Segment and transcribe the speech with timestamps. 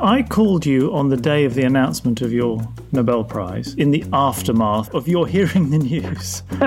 [0.00, 2.60] I called you on the day of the announcement of your
[2.92, 6.44] Nobel Prize in the aftermath of your hearing the news.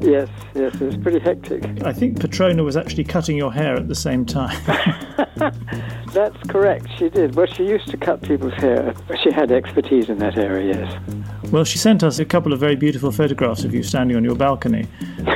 [0.00, 1.64] yes, yes, it was pretty hectic.
[1.84, 4.62] I think Petrona was actually cutting your hair at the same time.
[6.12, 7.34] That's correct, she did.
[7.34, 8.94] Well, she used to cut people's hair.
[9.22, 11.50] She had expertise in that area, yes.
[11.50, 14.36] Well, she sent us a couple of very beautiful photographs of you standing on your
[14.36, 14.86] balcony.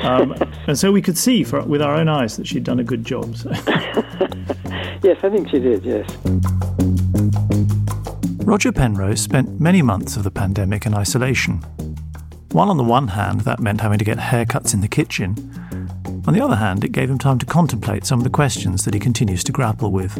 [0.02, 0.34] Um,
[0.66, 3.04] and so we could see for, with our own eyes that she'd done a good
[3.04, 3.34] job.
[3.36, 3.50] So.
[5.02, 6.99] yes, I think she did, yes.
[8.50, 11.58] Roger Penrose spent many months of the pandemic in isolation.
[12.50, 15.36] While on the one hand that meant having to get haircuts in the kitchen,
[16.26, 18.92] on the other hand it gave him time to contemplate some of the questions that
[18.92, 20.16] he continues to grapple with.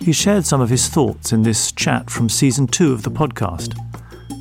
[0.00, 3.78] He shared some of his thoughts in this chat from season two of the podcast,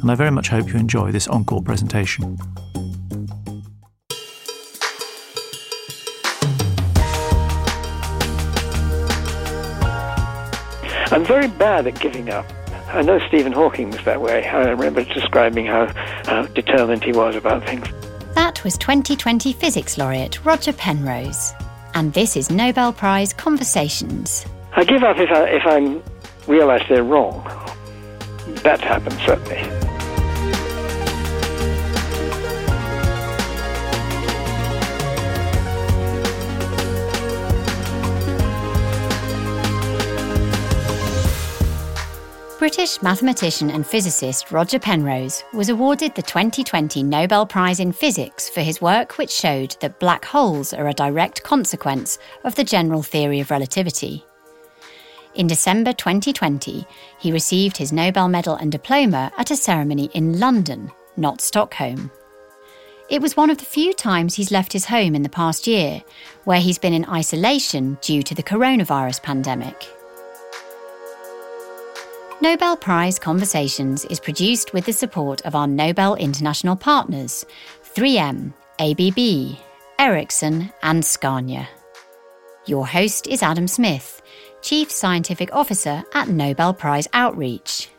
[0.02, 2.40] and I very much hope you enjoy this encore presentation.
[11.12, 12.46] I'm very bad at giving up.
[12.88, 14.48] I know Stephen Hawking was that way.
[14.48, 15.88] I remember describing how,
[16.26, 17.86] how determined he was about things.
[18.34, 21.54] That was 2020 physics laureate Roger Penrose.
[21.94, 24.46] And this is Nobel Prize Conversations.
[24.74, 26.02] I give up if I, if I
[26.50, 27.44] realise they're wrong.
[28.64, 29.91] That happens, certainly.
[42.62, 48.62] British mathematician and physicist Roger Penrose was awarded the 2020 Nobel Prize in Physics for
[48.62, 53.40] his work which showed that black holes are a direct consequence of the general theory
[53.40, 54.24] of relativity.
[55.34, 56.86] In December 2020,
[57.18, 62.12] he received his Nobel medal and diploma at a ceremony in London, not Stockholm.
[63.10, 66.04] It was one of the few times he's left his home in the past year,
[66.44, 69.88] where he's been in isolation due to the coronavirus pandemic.
[72.42, 77.46] Nobel Prize Conversations is produced with the support of our Nobel International partners
[77.94, 79.60] 3M, ABB,
[80.00, 81.70] Ericsson, and Scania.
[82.66, 84.24] Your host is Adam Smith,
[84.64, 87.90] Chief Scientific Officer at Nobel Prize Outreach.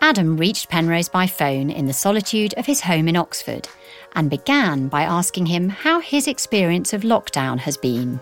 [0.00, 3.68] Adam reached Penrose by phone in the solitude of his home in Oxford
[4.14, 8.20] and began by asking him how his experience of lockdown has been.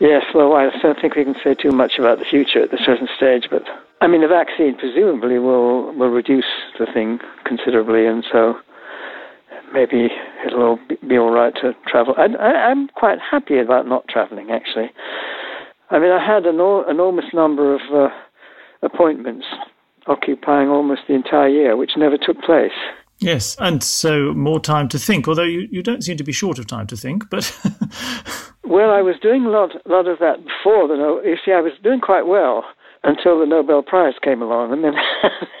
[0.00, 2.84] Yes, well, I don't think we can say too much about the future at this
[2.84, 3.62] present stage, but
[4.02, 6.44] I mean, the vaccine presumably will will reduce
[6.78, 8.56] the thing considerably, and so
[9.72, 10.08] maybe
[10.46, 12.14] it'll be all right to travel.
[12.18, 14.90] I, I'm quite happy about not traveling, actually.
[15.90, 18.08] I mean, I had an enormous number of uh,
[18.82, 19.46] appointments
[20.06, 22.72] occupying almost the entire year, which never took place.
[23.18, 26.58] Yes, and so more time to think, although you, you don't seem to be short
[26.58, 27.50] of time to think, but.
[28.64, 30.86] well, I was doing a lot, lot of that before.
[30.86, 32.64] The, you see, I was doing quite well
[33.04, 34.94] until the Nobel Prize came along, and then,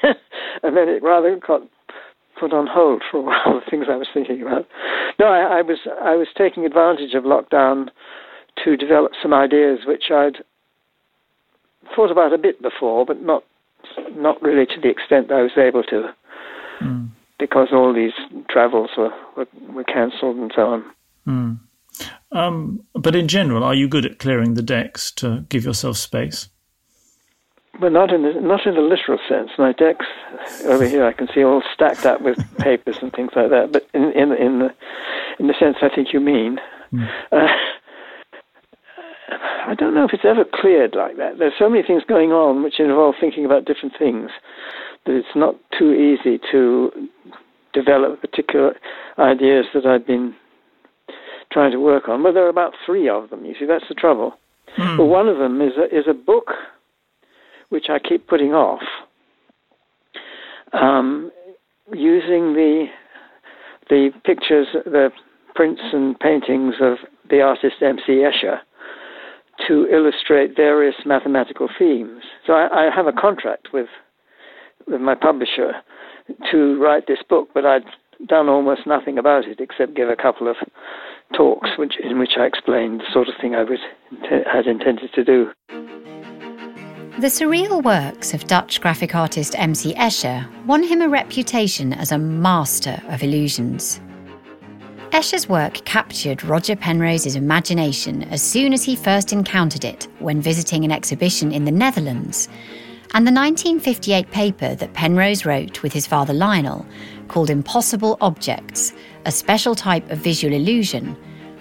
[0.62, 1.62] and then it rather got
[2.38, 4.66] put on hold for a while, the things I was thinking about.
[5.18, 7.88] No, I, I was, I was taking advantage of lockdown
[8.64, 10.44] to develop some ideas which I'd
[11.94, 13.44] thought about a bit before, but not,
[14.10, 16.10] not really to the extent I was able to.
[16.82, 18.12] Mm because all these
[18.48, 20.84] travels were, were, were cancelled and so on.
[21.26, 21.58] Mm.
[22.32, 26.48] Um, but in general, are you good at clearing the decks to give yourself space?
[27.80, 29.50] Well, not in the, not in the literal sense.
[29.58, 30.06] My decks
[30.64, 33.70] over here, I can see all stacked up with papers and things like that.
[33.72, 34.74] But in in, in the
[35.38, 36.58] in the sense I think you mean,
[36.92, 37.08] mm.
[37.32, 37.46] uh,
[39.66, 41.38] I don't know if it's ever cleared like that.
[41.38, 44.30] There's so many things going on which involve thinking about different things
[45.06, 46.90] it's not too easy to
[47.72, 48.74] develop particular
[49.18, 50.34] ideas that I've been
[51.52, 52.22] trying to work on.
[52.22, 53.44] Well, there are about three of them.
[53.44, 54.34] You see, that's the trouble.
[54.78, 54.98] Mm.
[54.98, 56.50] Well, one of them is a, is a book
[57.68, 58.82] which I keep putting off,
[60.72, 61.30] um,
[61.92, 62.86] using the
[63.88, 65.10] the pictures, the
[65.54, 66.98] prints and paintings of
[67.30, 68.12] the artist M.C.
[68.12, 68.58] Escher
[69.66, 72.22] to illustrate various mathematical themes.
[72.46, 73.86] So I, I have a contract with
[74.86, 75.72] with my publisher
[76.50, 77.84] to write this book, but I'd
[78.26, 80.56] done almost nothing about it except give a couple of
[81.34, 83.78] talks which, in which I explained the sort of thing I was,
[84.52, 85.50] had intended to do.
[87.18, 89.94] The surreal works of Dutch graphic artist M.C.
[89.94, 94.00] Escher won him a reputation as a master of illusions.
[95.10, 100.84] Escher's work captured Roger Penrose's imagination as soon as he first encountered it when visiting
[100.84, 102.48] an exhibition in the Netherlands
[103.14, 106.86] and the 1958 paper that Penrose wrote with his father Lionel,
[107.28, 108.92] called Impossible Objects,
[109.24, 111.16] a special type of visual illusion,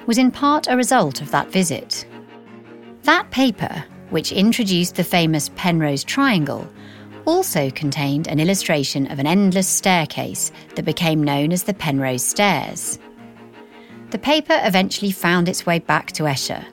[0.06, 2.06] was in part a result of that visit.
[3.04, 6.68] That paper, which introduced the famous Penrose triangle,
[7.26, 13.00] also contained an illustration of an endless staircase that became known as the Penrose Stairs.
[14.12, 16.64] The paper eventually found its way back to Escher.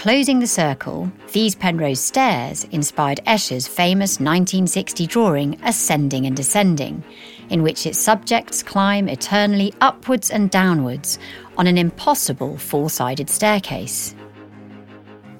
[0.00, 7.04] Closing the circle, these Penrose stairs inspired Escher's famous 1960 drawing Ascending and Descending,
[7.50, 11.18] in which its subjects climb eternally upwards and downwards
[11.58, 14.14] on an impossible four sided staircase.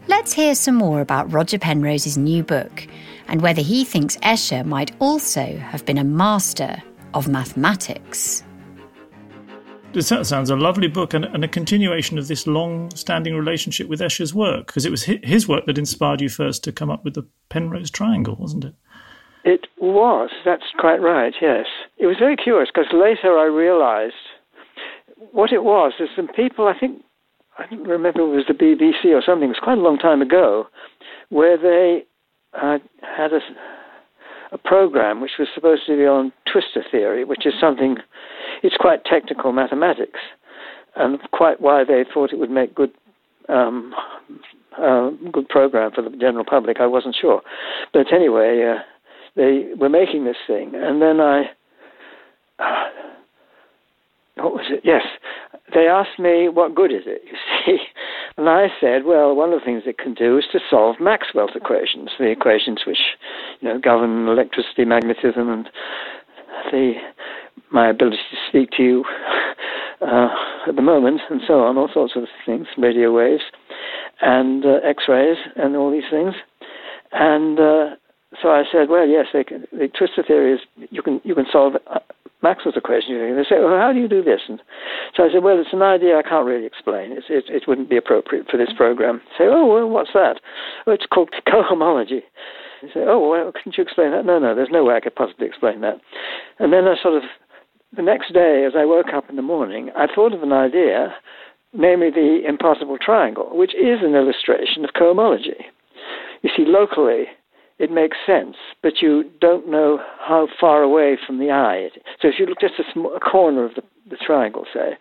[0.08, 2.86] Let's hear some more about Roger Penrose's new book
[3.28, 6.82] and whether he thinks Escher might also have been a master
[7.14, 8.42] of mathematics.
[9.92, 14.00] It sounds a lovely book and, and a continuation of this long standing relationship with
[14.00, 17.14] Escher's work, because it was his work that inspired you first to come up with
[17.14, 18.74] the Penrose Triangle, wasn't it?
[19.42, 21.66] It was, that's quite right, yes.
[21.98, 24.14] It was very curious because later I realized
[25.32, 27.02] what it was is some people, I think,
[27.58, 30.22] I don't remember it was the BBC or something, it was quite a long time
[30.22, 30.68] ago,
[31.30, 32.04] where they
[32.54, 33.40] uh, had a,
[34.52, 37.96] a program which was supposed to be on twistor theory, which is something,
[38.62, 40.20] it's quite technical mathematics,
[40.96, 42.90] and quite why they thought it would make good
[43.48, 43.94] um,
[44.78, 46.78] uh, good program for the general public.
[46.80, 47.42] I wasn't sure,
[47.92, 48.82] but anyway, uh,
[49.36, 51.50] they were making this thing, and then I.
[52.58, 52.88] Uh,
[54.36, 54.80] what was it?
[54.84, 55.02] Yes,
[55.74, 57.22] they asked me, "What good is it?"
[57.66, 57.82] You see,
[58.36, 61.54] and I said, "Well, one of the things it can do is to solve Maxwell's
[61.54, 63.00] equations, the equations which,
[63.60, 65.68] you know, govern electricity, magnetism, and
[66.72, 66.94] the
[67.70, 69.04] my ability to speak to you
[70.00, 70.28] uh,
[70.66, 73.42] at the moment, and so on, all sorts of things, radio waves,
[74.20, 76.34] and uh, X-rays, and all these things,
[77.12, 77.96] and." Uh,
[78.40, 80.60] so I said, well, yes, can, the twistor theory is
[80.90, 81.74] you can you can solve
[82.42, 83.14] uh, Maxwell's equation.
[83.36, 84.40] They say, well, how do you do this?
[84.48, 84.60] And
[85.16, 87.12] so I said, well, it's an idea I can't really explain.
[87.12, 89.20] It's, it, it wouldn't be appropriate for this program.
[89.38, 90.40] Say, oh, well, what's that?
[90.86, 92.22] Well, it's called cohomology.
[92.82, 94.24] They say, oh, well, couldn't you explain that?
[94.24, 96.00] No, no, there's no way I could possibly explain that.
[96.58, 97.22] And then I sort of,
[97.94, 101.14] the next day, as I woke up in the morning, I thought of an idea,
[101.72, 105.68] namely the impossible triangle, which is an illustration of cohomology.
[106.42, 107.24] You see, locally,
[107.80, 111.88] it makes sense, but you don't know how far away from the eye.
[112.20, 114.98] So if you look just a, small, a corner of the, the triangle, say,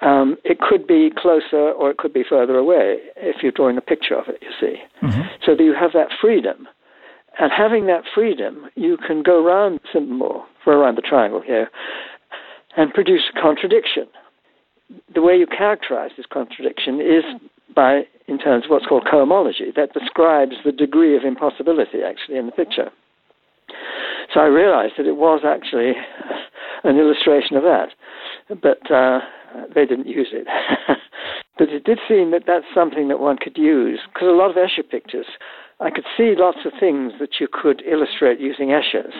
[0.00, 3.82] um, it could be closer or it could be further away if you're drawing a
[3.82, 4.76] picture of it, you see.
[5.06, 5.20] Mm-hmm.
[5.44, 6.66] So that you have that freedom.
[7.38, 11.68] And having that freedom, you can go around the symbol, around the triangle here,
[12.78, 14.06] and produce a contradiction.
[15.14, 17.24] The way you characterize this contradiction is
[17.74, 22.46] by in terms of what's called cohomology that describes the degree of impossibility actually in
[22.46, 22.90] the picture.
[24.32, 25.92] So I realized that it was actually
[26.84, 27.88] an illustration of that,
[28.62, 29.20] but uh,
[29.74, 30.46] they didn't use it.
[31.58, 34.56] but it did seem that that's something that one could use because a lot of
[34.56, 35.26] Escher pictures,
[35.80, 39.14] I could see lots of things that you could illustrate using Eschers.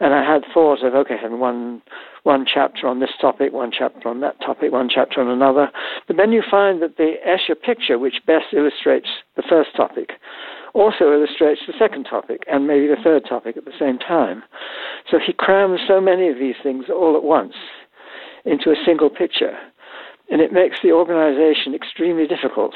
[0.00, 1.82] And I had thought of, okay, having one,
[2.24, 5.70] one chapter on this topic, one chapter on that topic, one chapter on another.
[6.06, 10.12] But then you find that the Escher picture, which best illustrates the first topic,
[10.74, 14.42] also illustrates the second topic and maybe the third topic at the same time.
[15.10, 17.54] So he crams so many of these things all at once
[18.44, 19.56] into a single picture.
[20.30, 22.74] And it makes the organization extremely difficult.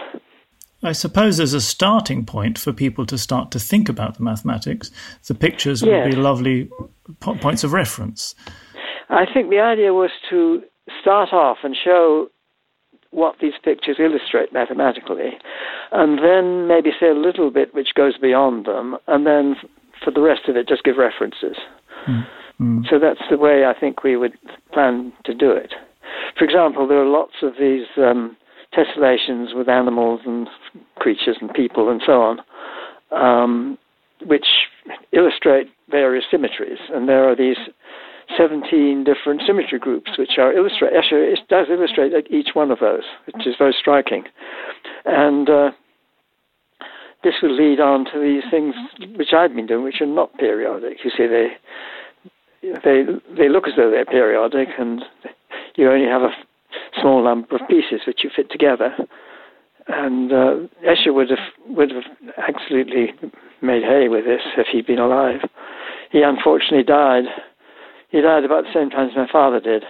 [0.82, 4.90] I suppose as a starting point for people to start to think about the mathematics,
[5.26, 6.68] the pictures would be lovely
[7.20, 8.34] po- points of reference.
[9.08, 10.62] I think the idea was to
[11.00, 12.28] start off and show
[13.10, 15.30] what these pictures illustrate mathematically,
[15.92, 19.56] and then maybe say a little bit which goes beyond them, and then
[20.04, 21.56] for the rest of it, just give references.
[22.06, 22.82] Mm-hmm.
[22.88, 24.36] So that's the way I think we would
[24.72, 25.74] plan to do it.
[26.38, 28.36] For example, there are lots of these um,
[28.74, 30.48] tessellations with animals and
[30.96, 32.40] creatures and people and so on,
[33.10, 33.78] um,
[34.26, 34.46] which
[35.12, 36.78] illustrate various symmetries.
[36.92, 37.56] And there are these
[38.36, 40.92] 17 different symmetry groups which are illustrate.
[40.92, 44.24] Escher it does illustrate each one of those, which is very striking.
[45.06, 45.70] And uh,
[47.24, 48.74] this will lead on to these things
[49.16, 50.98] which I've been doing, which are not periodic.
[51.04, 51.48] You see, they
[52.84, 53.04] they
[53.36, 55.02] they look as though they're periodic, and
[55.76, 56.30] you only have a
[57.00, 58.94] small number of pieces which you fit together.
[59.88, 62.04] And uh, Escher would have would have
[62.36, 63.14] absolutely
[63.62, 65.40] made hay with this if he'd been alive.
[66.12, 67.24] He unfortunately died.
[68.10, 69.84] He died about the same time as my father did,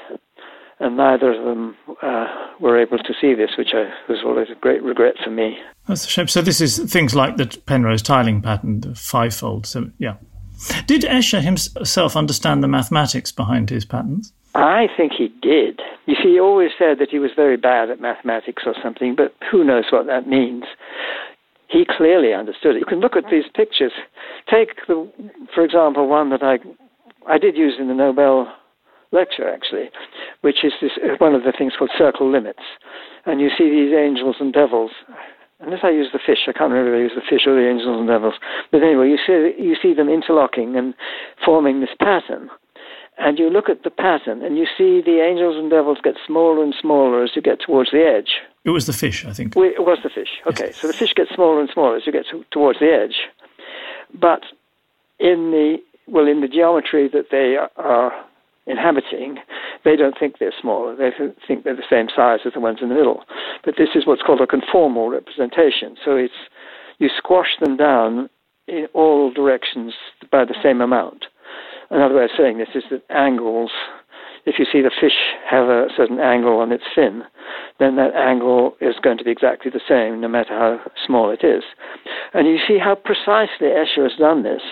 [0.80, 2.26] and neither of them uh,
[2.60, 5.58] were able to see this, which I, was always a great regret for me.
[5.86, 6.28] That's a shame.
[6.28, 9.66] So this is things like the Penrose tiling pattern, the fivefold.
[9.66, 10.16] So yeah,
[10.86, 14.32] did Escher himself understand the mathematics behind his patterns?
[14.58, 15.80] I think he did.
[16.06, 19.32] You see, he always said that he was very bad at mathematics or something, but
[19.50, 20.64] who knows what that means.
[21.68, 22.80] He clearly understood it.
[22.80, 23.92] You can look at these pictures.
[24.50, 25.08] Take the,
[25.54, 26.58] for example, one that I
[27.30, 28.52] I did use in the Nobel
[29.12, 29.90] lecture actually,
[30.40, 32.62] which is this one of the things called circle limits,
[33.26, 34.90] and you see these angels and devils.
[35.60, 37.68] Unless I use the fish, I can't remember if I use the fish or the
[37.68, 38.34] angels and devils.
[38.72, 40.94] But anyway, you see you see them interlocking and
[41.44, 42.50] forming this pattern
[43.18, 46.62] and you look at the pattern and you see the angels and devils get smaller
[46.62, 48.40] and smaller as you get towards the edge.
[48.64, 49.56] It was the fish, I think.
[49.56, 50.28] it was the fish.
[50.46, 50.76] Okay, yes.
[50.76, 53.16] so the fish gets smaller and smaller as you get to, towards the edge.
[54.14, 54.42] But
[55.18, 58.12] in the well, in the geometry that they are
[58.66, 59.38] inhabiting,
[59.84, 60.96] they don't think they're smaller.
[60.96, 61.10] They
[61.46, 63.24] think they're the same size as the ones in the middle.
[63.64, 65.96] But this is what's called a conformal representation.
[66.02, 66.32] So it's
[66.98, 68.30] you squash them down
[68.66, 69.94] in all directions
[70.30, 71.26] by the same amount.
[71.90, 73.70] Another way of saying this is that angles,
[74.44, 75.16] if you see the fish
[75.48, 77.24] have a certain angle on its fin,
[77.78, 81.44] then that angle is going to be exactly the same no matter how small it
[81.44, 81.64] is.
[82.34, 84.62] And you see how precisely Escher has done this,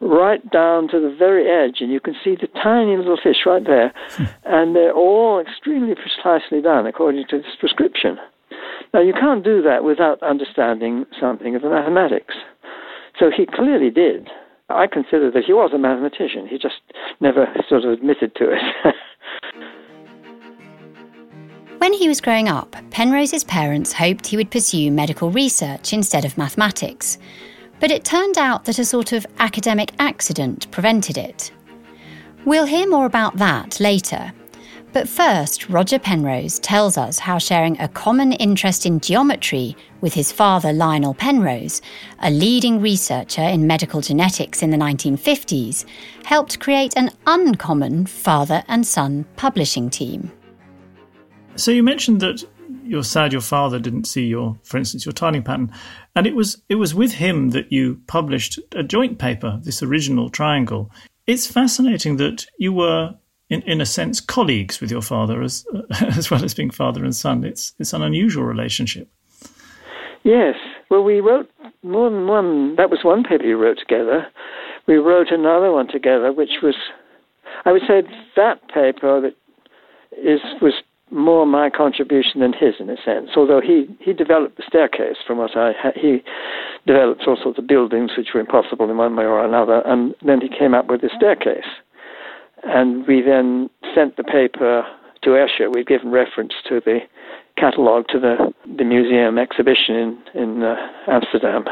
[0.00, 3.64] right down to the very edge, and you can see the tiny little fish right
[3.64, 4.24] there, hmm.
[4.44, 8.18] and they're all extremely precisely done according to this prescription.
[8.94, 12.34] Now, you can't do that without understanding something of the mathematics.
[13.18, 14.28] So he clearly did.
[14.74, 16.46] I consider that he was a mathematician.
[16.46, 16.80] He just
[17.20, 18.62] never sort of admitted to it.
[21.78, 26.38] when he was growing up, Penrose's parents hoped he would pursue medical research instead of
[26.38, 27.18] mathematics.
[27.80, 31.50] But it turned out that a sort of academic accident prevented it.
[32.44, 34.32] We'll hear more about that later,
[34.92, 40.30] but first, Roger Penrose tells us how sharing a common interest in geometry with his
[40.30, 41.80] father Lionel Penrose,
[42.20, 45.84] a leading researcher in medical genetics in the 1950s,
[46.24, 50.30] helped create an uncommon father and son publishing team.
[51.56, 52.44] So you mentioned that
[52.84, 55.72] you're sad your father didn't see your, for instance, your tiling pattern,
[56.16, 60.30] and it was it was with him that you published a joint paper, this original
[60.30, 60.90] triangle.
[61.26, 63.14] It's fascinating that you were
[63.52, 65.64] in, in a sense, colleagues with your father as
[66.16, 67.44] as well as being father and son.
[67.44, 69.08] It's it's an unusual relationship.
[70.24, 70.54] Yes.
[70.90, 71.50] Well, we wrote
[71.82, 72.76] more than one.
[72.76, 74.26] That was one paper we wrote together.
[74.86, 76.74] We wrote another one together, which was,
[77.64, 78.02] I would say,
[78.36, 79.34] that paper that
[80.16, 80.74] is was
[81.10, 83.30] more my contribution than his in a sense.
[83.36, 86.22] Although he he developed the staircase from what I he
[86.86, 90.40] developed all sorts of buildings which were impossible in one way or another, and then
[90.40, 91.68] he came up with the staircase.
[92.64, 94.84] And we then sent the paper
[95.22, 95.72] to Escher.
[95.72, 97.00] We'd given reference to the
[97.56, 99.94] catalogue to the, the museum exhibition
[100.34, 100.76] in, in uh,
[101.08, 101.64] Amsterdam,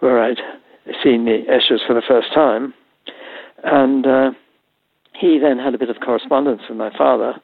[0.00, 0.38] where I'd
[1.02, 2.74] seen the Eschers for the first time.
[3.64, 4.30] And uh,
[5.18, 7.34] he then had a bit of correspondence with my father.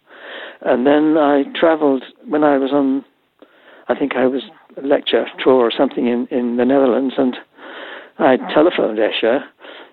[0.61, 3.05] And then I traveled when I was on,
[3.89, 4.43] I think I was
[4.77, 7.37] a lecture tour or something in, in the Netherlands, and
[8.19, 9.41] I telephoned Escher.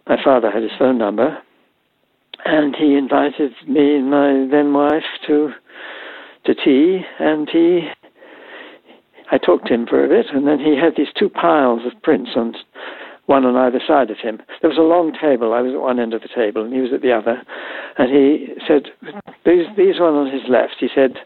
[0.07, 1.37] My father had his phone number,
[2.45, 5.53] and he invited me and my then wife to
[6.45, 7.89] to tea, and he
[9.31, 12.01] I talked to him for a bit, and then he had these two piles of
[12.01, 12.55] prints on
[13.27, 14.41] one on either side of him.
[14.61, 15.53] There was a long table.
[15.53, 17.43] I was at one end of the table, and he was at the other.
[17.97, 18.89] And he said,
[19.45, 21.17] "These these one on his left." He said,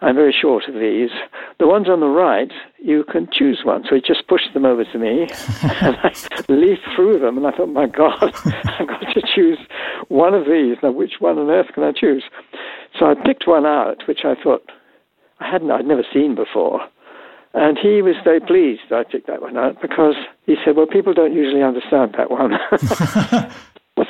[0.00, 1.10] "I'm very short of these.
[1.58, 4.84] The ones on the right, you can choose one." So he just pushed them over
[4.84, 5.22] to me,
[5.62, 6.12] and I
[6.48, 9.58] leafed through them, and I thought, "My God, I've got to choose
[10.08, 10.76] one of these.
[10.82, 12.24] Now, which one on earth can I choose?"
[12.98, 14.62] So I picked one out, which I thought
[15.40, 16.80] I hadn't, I'd never seen before.
[17.52, 20.14] And he was very pleased I picked that one out because
[20.46, 22.52] he said, "Well, people don't usually understand that one."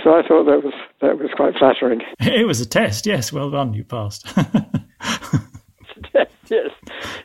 [0.04, 2.02] so I thought that was that was quite flattering.
[2.20, 3.32] It was a test, yes.
[3.32, 4.26] Well done, you passed.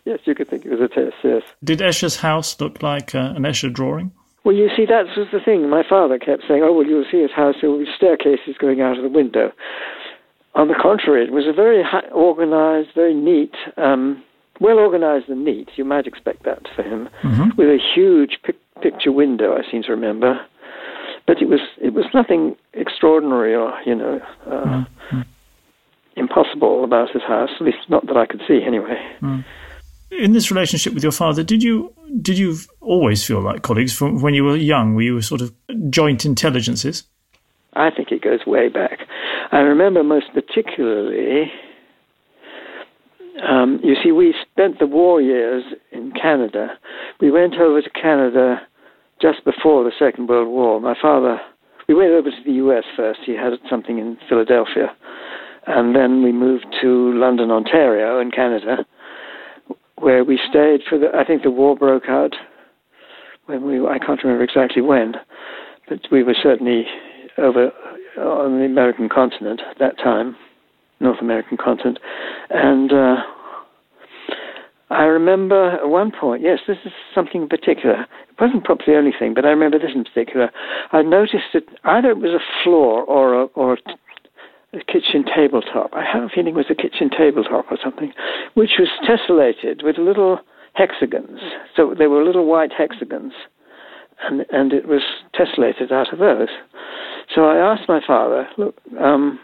[0.05, 0.19] Yes.
[0.25, 1.43] You could think it was a test, yes.
[1.63, 4.11] Did Escher's house look like uh, an Escher drawing?
[4.43, 5.69] Well, you see, that was the thing.
[5.69, 7.55] My father kept saying, "Oh, well, you'll see his house.
[7.61, 9.51] There will be staircases going out of the window."
[10.53, 11.83] On the contrary, it was a very
[12.13, 13.53] organized, very neat.
[13.75, 14.23] Um,
[14.59, 15.69] well organized and neat.
[15.75, 17.49] You might expect that for him, mm-hmm.
[17.57, 19.57] with a huge pic- picture window.
[19.57, 20.39] I seem to remember,
[21.25, 25.21] but it was it was nothing extraordinary or you know uh, mm-hmm.
[26.15, 27.49] impossible about his house.
[27.59, 29.01] At least not that I could see, anyway.
[29.21, 29.43] Mm.
[30.17, 34.21] In this relationship with your father, did you did you always feel like colleagues from
[34.21, 34.95] when you were young?
[34.95, 35.53] Were you sort of
[35.89, 37.03] joint intelligences?
[37.73, 38.99] I think it goes way back.
[39.51, 41.51] I remember most particularly
[43.43, 46.77] um, you see, we spent the war years in Canada.
[47.19, 48.61] We went over to Canada
[49.21, 50.79] just before the Second World War.
[50.79, 51.39] My father,
[51.87, 53.19] we went over to the US first.
[53.25, 54.95] He had something in Philadelphia.
[55.67, 58.85] And then we moved to London, Ontario, in Canada,
[59.99, 62.35] where we stayed for the, I think the war broke out
[63.45, 65.15] when we I can't remember exactly when,
[65.87, 66.85] but we were certainly
[67.37, 67.71] over
[68.17, 70.35] on the American continent at that time,
[70.99, 71.99] North American continent,
[72.49, 72.91] and.
[72.91, 73.15] Uh,
[74.91, 78.01] I remember at one point, yes, this is something in particular.
[78.01, 80.51] It wasn't probably the only thing, but I remember this in particular.
[80.91, 83.77] I noticed that either it was a floor or a, or a
[84.83, 85.93] kitchen tabletop.
[85.93, 88.13] I have a feeling it was a kitchen tabletop or something,
[88.53, 90.39] which was tessellated with little
[90.73, 91.39] hexagons.
[91.75, 93.33] So there were little white hexagons,
[94.23, 95.01] and and it was
[95.33, 96.49] tessellated out of those.
[97.33, 99.39] So I asked my father, look, um,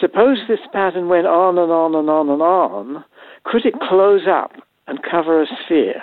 [0.00, 3.04] suppose this pattern went on and on and on and on
[3.44, 4.52] could it close up
[4.86, 6.02] and cover a sphere?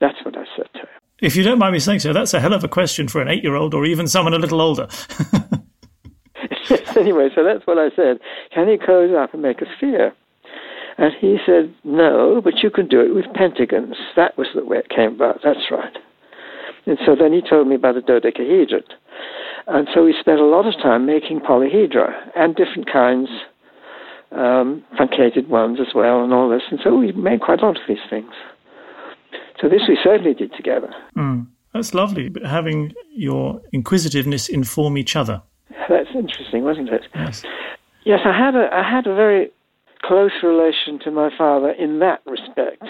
[0.00, 0.88] That's what I said to him.
[1.20, 3.28] If you don't mind me saying so, that's a hell of a question for an
[3.28, 4.88] eight year old or even someone a little older.
[7.00, 8.18] anyway, so that's what I said.
[8.54, 10.12] Can you close up and make a sphere?
[10.98, 13.96] And he said, No, but you can do it with pentagons.
[14.16, 15.40] That was the way it came about.
[15.42, 15.96] That's right.
[16.86, 18.84] And so then he told me about the dodecahedron.
[19.66, 23.28] And so we spent a lot of time making polyhedra and different kinds
[24.32, 26.62] um, truncated ones as well, and all this.
[26.70, 28.32] And so we made quite a lot of these things.
[29.60, 30.92] So this we certainly did together.
[31.16, 35.42] Mm, that's lovely, but having your inquisitiveness inform each other.
[35.88, 37.02] That's interesting, wasn't it?
[37.14, 37.44] Yes.
[38.04, 39.50] Yes, I had a I had a very
[40.02, 42.82] close relation to my father in that respect.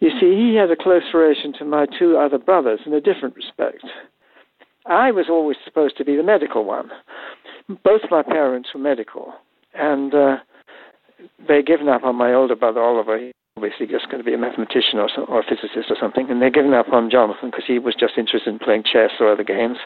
[0.00, 3.36] You see, he had a close relation to my two other brothers in a different
[3.36, 3.84] respect.
[4.86, 6.90] I was always supposed to be the medical one.
[7.84, 9.34] Both my parents were medical,
[9.74, 10.36] and uh,
[11.46, 13.18] they'd given up on my older brother Oliver.
[13.18, 16.40] He obviously just going to be a mathematician or, or a physicist or something, and
[16.40, 19.44] they'd given up on Jonathan because he was just interested in playing chess or other
[19.44, 19.76] games.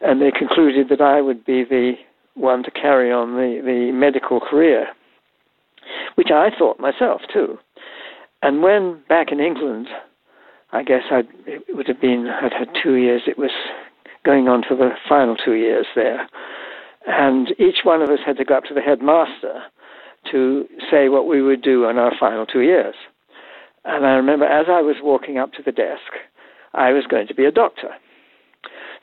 [0.00, 1.94] And they concluded that I would be the
[2.34, 4.88] one to carry on the, the medical career,
[6.14, 7.58] which I thought myself too.
[8.42, 9.88] And when back in England,
[10.72, 13.50] I guess I'd, it would have been, I'd had two years, it was
[14.24, 16.28] going on for the final two years there.
[17.06, 19.62] And each one of us had to go up to the headmaster
[20.30, 22.94] to say what we would do in our final two years.
[23.84, 26.12] And I remember as I was walking up to the desk,
[26.74, 27.90] I was going to be a doctor.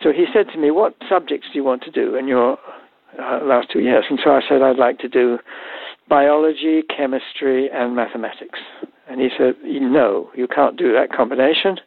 [0.01, 2.57] So he said to me, What subjects do you want to do in your
[3.19, 4.05] uh, last two years?
[4.09, 5.39] And so I said, I'd like to do
[6.09, 8.59] biology, chemistry, and mathematics.
[9.09, 11.77] And he said, No, you can't do that combination.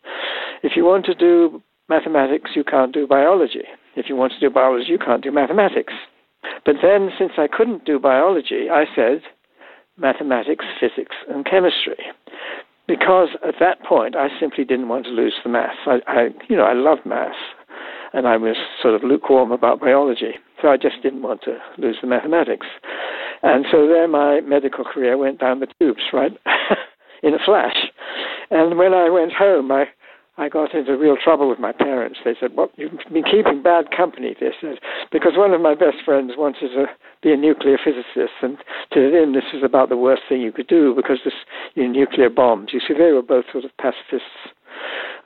[0.62, 3.64] If you want to do mathematics, you can't do biology.
[3.96, 5.92] If you want to do biology, you can't do mathematics.
[6.64, 9.22] But then, since I couldn't do biology, I said
[9.98, 11.98] mathematics, physics, and chemistry.
[12.86, 15.78] Because at that point, I simply didn't want to lose the maths.
[15.86, 17.36] I, I you know, I love maths,
[18.12, 20.34] and I was sort of lukewarm about biology.
[20.60, 22.66] So I just didn't want to lose the mathematics.
[23.42, 26.32] And so there my medical career went down the tubes, right?
[27.22, 27.76] in a flash.
[28.50, 29.86] And when I went home, I
[30.40, 32.18] I got into real trouble with my parents.
[32.24, 34.78] They said, "Well, you've been keeping bad company." They said
[35.12, 36.86] because one of my best friends wanted to
[37.22, 38.56] be a nuclear physicist, and
[38.94, 41.34] to them this was about the worst thing you could do because this
[41.74, 42.70] you know, nuclear bombs.
[42.72, 44.48] You see, they were both sort of pacifists.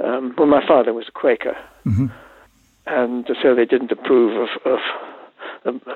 [0.03, 2.07] Um, well, my father was a Quaker, mm-hmm.
[2.87, 4.81] And so they didn't approve of, of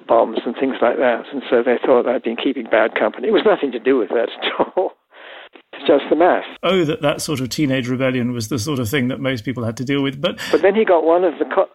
[0.07, 1.25] bombs and things like that.
[1.33, 3.29] And so they thought I'd been keeping bad company.
[3.29, 4.93] It was nothing to do with that at all
[5.73, 6.45] It's just the math.
[6.63, 9.65] Oh, that that sort of teenage rebellion was the sort of thing that most people
[9.65, 10.21] had to deal with.
[10.21, 11.71] But but then he got one of the co-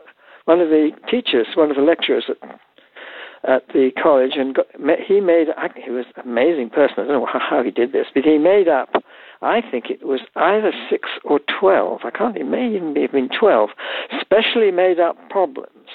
[0.46, 2.60] one of the teachers, one of the lecturers at,
[3.50, 4.68] at the college, and got,
[5.08, 5.48] he made.
[5.84, 6.96] He was an amazing person.
[7.00, 8.90] I don't know how he did this, but he made up.
[9.42, 12.02] I think it was either six or twelve.
[12.04, 12.38] I can't.
[12.38, 13.70] It may even have been twelve.
[14.22, 15.90] Specially made up problems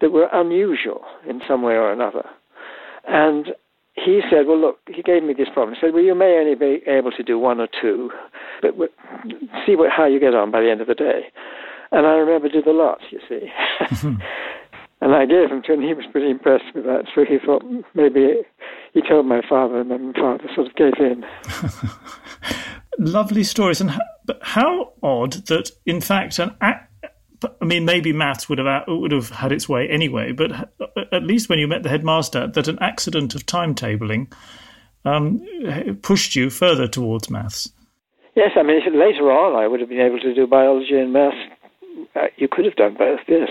[0.00, 2.24] that were unusual in some way or another.
[3.06, 3.48] And
[3.94, 5.74] he said, well, look, he gave me this problem.
[5.74, 8.10] He said, well, you may only be able to do one or two,
[8.60, 8.74] but
[9.64, 11.26] see what, how you get on by the end of the day.
[11.92, 13.48] And I remember did a lot, you see.
[15.00, 17.04] and I gave him to him, and he was pretty impressed with that.
[17.14, 17.62] So he thought
[17.94, 18.42] maybe
[18.94, 21.24] he told my father, and then my father sort of gave in.
[22.98, 23.80] Lovely stories.
[23.80, 23.92] And
[24.24, 26.86] but how odd that, in fact, an act
[27.60, 30.32] I mean, maybe maths would have would have had its way anyway.
[30.32, 30.72] But
[31.12, 34.32] at least when you met the headmaster, that an accident of timetabling
[35.04, 35.46] um,
[36.02, 37.70] pushed you further towards maths.
[38.34, 41.36] Yes, I mean later on I would have been able to do biology and maths.
[42.14, 43.48] Uh, you could have done both, yes.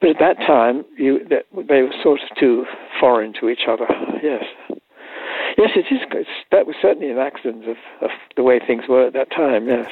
[0.00, 2.64] But at that time, you they were sort of too
[3.00, 3.86] foreign to each other.
[4.22, 4.44] Yes.
[5.58, 6.26] Yes, it is.
[6.50, 9.66] That was certainly an accident of, of the way things were at that time.
[9.68, 9.90] Yes.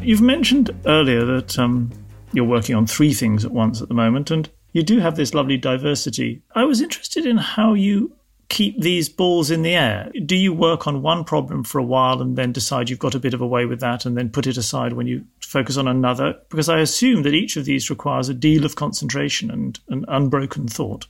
[0.00, 1.90] You've mentioned earlier that um,
[2.32, 5.34] you're working on three things at once at the moment, and you do have this
[5.34, 6.42] lovely diversity.
[6.54, 8.12] I was interested in how you
[8.48, 10.10] keep these balls in the air?
[10.24, 13.20] Do you work on one problem for a while and then decide you've got a
[13.20, 15.88] bit of a way with that and then put it aside when you focus on
[15.88, 16.34] another?
[16.50, 20.68] Because I assume that each of these requires a deal of concentration and an unbroken
[20.68, 21.06] thought.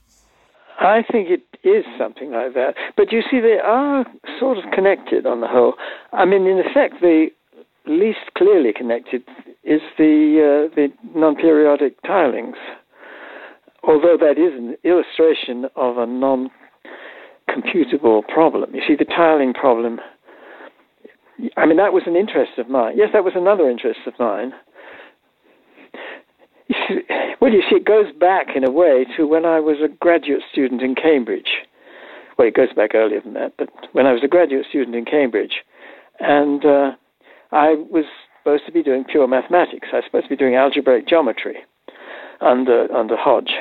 [0.78, 2.74] I think it is something like that.
[2.96, 4.04] But you see, they are
[4.38, 5.74] sort of connected on the whole.
[6.12, 7.28] I mean, in effect, the
[7.86, 9.22] least clearly connected
[9.64, 12.56] is the uh, the non-periodic tilings.
[13.82, 16.50] Although that is an illustration of a non
[17.48, 18.74] computable problem.
[18.74, 20.00] You see, the tiling problem,
[21.56, 22.94] I mean, that was an interest of mine.
[22.96, 24.52] Yes, that was another interest of mine.
[26.68, 26.94] You see,
[27.40, 30.42] well, you see, it goes back in a way to when I was a graduate
[30.50, 31.62] student in Cambridge.
[32.36, 35.04] Well, it goes back earlier than that, but when I was a graduate student in
[35.04, 35.62] Cambridge,
[36.18, 36.90] and uh,
[37.52, 38.04] I was
[38.38, 39.88] supposed to be doing pure mathematics.
[39.92, 41.56] I was supposed to be doing algebraic geometry
[42.40, 43.52] under under Hodge,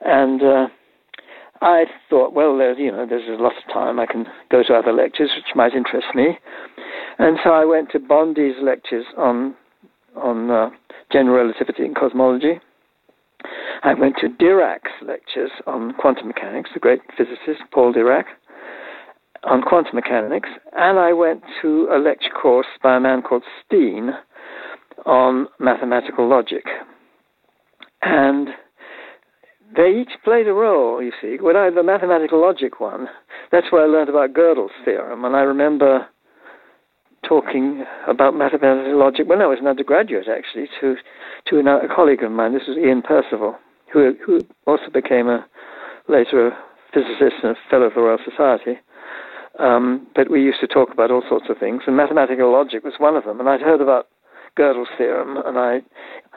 [0.00, 0.66] and uh,
[1.60, 4.00] I thought, well, there's you know, there's a lot of time.
[4.00, 6.38] I can go to other lectures which might interest me,
[7.18, 9.54] and so I went to Bondi's lectures on
[10.16, 10.70] on uh,
[11.12, 12.60] general relativity and cosmology.
[13.82, 18.24] I went to Dirac's lectures on quantum mechanics, the great physicist Paul Dirac,
[19.44, 24.10] on quantum mechanics, and I went to a lecture course by a man called Steen
[25.06, 26.64] on mathematical logic.
[28.02, 28.48] And
[29.76, 31.36] they each played a role, you see.
[31.40, 33.08] When I the mathematical logic one,
[33.52, 36.06] that's where I learned about Gödel's theorem, and I remember
[37.26, 40.96] talking about mathematical logic when I was an undergraduate, actually, to
[41.48, 42.54] to a colleague of mine.
[42.54, 43.56] This was Ian Percival,
[43.92, 45.46] who who also became a
[46.08, 46.58] later a
[46.92, 48.78] physicist and a fellow of the Royal Society.
[49.58, 52.94] Um, but we used to talk about all sorts of things, and mathematical logic was
[52.98, 53.40] one of them.
[53.40, 54.08] And I'd heard about
[54.58, 55.82] Gödel's theorem, and I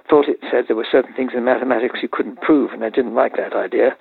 [0.10, 3.16] thought it said there were certain things in mathematics you couldn't prove, and I didn't
[3.16, 3.96] like that idea.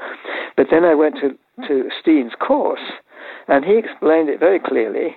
[0.57, 1.37] But then I went to,
[1.69, 2.93] to Steen's course,
[3.49, 5.17] and he explained it very clearly.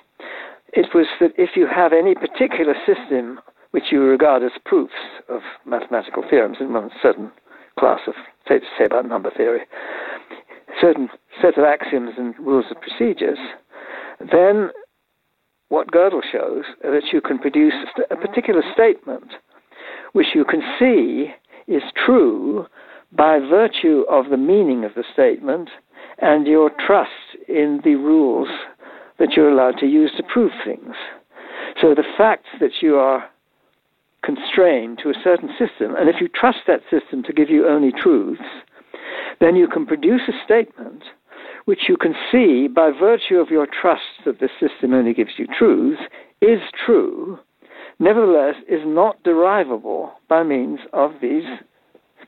[0.74, 3.40] It was that if you have any particular system
[3.72, 4.94] which you regard as proofs
[5.30, 7.32] of mathematical theorems in one certain
[7.78, 8.14] class of,
[8.48, 9.62] say, say about number theory,
[10.80, 11.10] certain
[11.42, 13.38] set of axioms and rules of procedures,
[14.32, 14.70] then
[15.70, 17.74] what Gödel shows is that you can produce
[18.10, 19.34] a particular statement
[20.16, 21.34] which you can see
[21.68, 22.66] is true
[23.12, 25.70] by virtue of the meaning of the statement
[26.20, 27.10] and your trust
[27.50, 28.48] in the rules
[29.20, 30.96] that you're allowed to use to prove things.
[31.82, 33.30] So the fact that you are
[34.24, 37.92] constrained to a certain system, and if you trust that system to give you only
[37.92, 38.42] truths,
[39.42, 41.04] then you can produce a statement
[41.66, 45.46] which you can see by virtue of your trust that the system only gives you
[45.60, 46.02] truths
[46.42, 47.38] is true
[48.00, 51.44] nevertheless is not derivable by means of these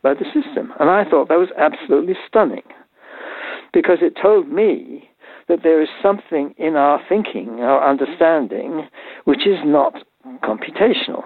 [0.03, 0.73] by the system.
[0.79, 2.63] And I thought that was absolutely stunning
[3.73, 5.09] because it told me
[5.47, 8.87] that there is something in our thinking, our understanding,
[9.25, 9.93] which is not
[10.43, 11.23] computational.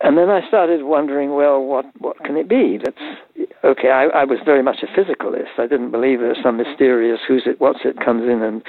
[0.00, 2.78] And then I started wondering, well, what, what can it be?
[2.82, 3.90] That's okay.
[3.90, 5.58] I, I was very much a physicalist.
[5.58, 8.62] I didn't believe there's some mysterious who's it, what's it comes in and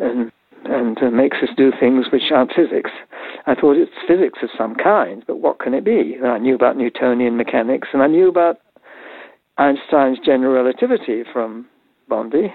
[0.00, 0.32] and
[0.64, 2.90] and uh, makes us do things which aren't physics.
[3.46, 6.16] I thought it's physics of some kind, but what can it be?
[6.18, 8.58] And I knew about Newtonian mechanics, and I knew about
[9.56, 11.66] Einstein's general relativity from
[12.08, 12.52] Bondi.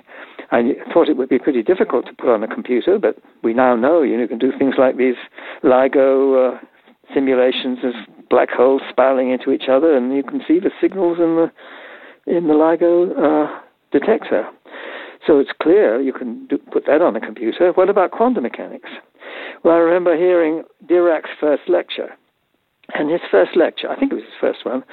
[0.51, 3.75] I thought it would be pretty difficult to put on a computer, but we now
[3.75, 5.15] know you, know, you can do things like these
[5.63, 6.59] LIGO uh,
[7.13, 7.93] simulations of
[8.29, 11.51] black holes spiraling into each other, and you can see the signals in the
[12.25, 13.59] in the LIGO uh,
[13.91, 14.47] detector.
[15.25, 17.71] So it's clear you can do, put that on a computer.
[17.71, 18.89] What about quantum mechanics?
[19.63, 22.09] Well, I remember hearing Dirac's first lecture.
[22.95, 24.83] And his first lecture, I think it was his first one,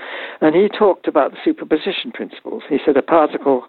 [0.41, 2.63] and he talked about the superposition principles.
[2.69, 3.65] He said a particle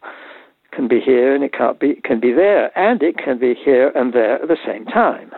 [0.72, 3.90] can be here and it can't be can be there, and it can be here
[3.96, 5.32] and there at the same time.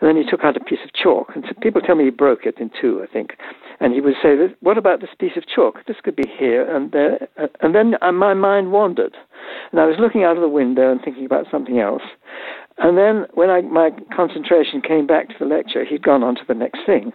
[0.00, 2.10] And then he took out a piece of chalk, and so people tell me he
[2.10, 3.34] broke it in two, I think.
[3.80, 5.84] And he would say, "What about this piece of chalk?
[5.86, 7.28] This could be here and there."
[7.60, 9.16] And then uh, my mind wandered,
[9.70, 12.02] and I was looking out of the window and thinking about something else.
[12.78, 16.42] And then, when I, my concentration came back to the lecture, he'd gone on to
[16.46, 17.12] the next thing.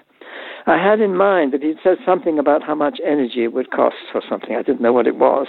[0.66, 3.96] I had in mind that he'd said something about how much energy it would cost
[4.12, 4.56] for something.
[4.56, 5.48] I didn't know what it was.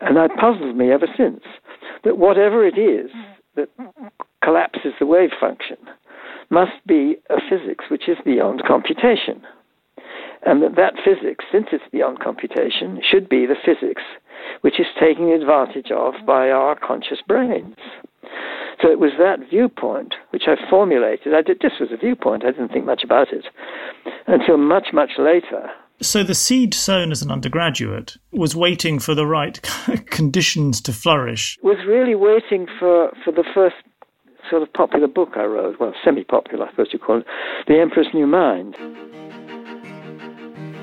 [0.00, 1.42] And that puzzled me ever since.
[2.04, 3.10] That whatever it is
[3.56, 3.68] that
[4.42, 5.76] collapses the wave function
[6.50, 9.42] must be a physics which is beyond computation.
[10.44, 14.02] And that that physics, since it's beyond computation, should be the physics
[14.62, 17.76] which is taken advantage of by our conscious brains.
[18.82, 21.34] So it was that viewpoint which I formulated.
[21.34, 23.44] I did, this was a viewpoint, I didn't think much about it
[24.26, 29.26] until much, much later So the seed sown as an undergraduate was waiting for the
[29.26, 29.60] right
[30.06, 31.58] conditions to flourish.
[31.62, 33.76] Was really waiting for, for the first
[34.50, 37.26] sort of popular book I wrote, well, semi-popular, I suppose you call it,
[37.68, 38.76] The Emperor's New Mind.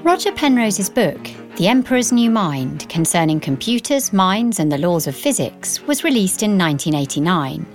[0.04, 5.82] Roger Penrose's book, The Emperor's New Mind, concerning computers, minds, and the laws of physics,
[5.82, 7.66] was released in 1989.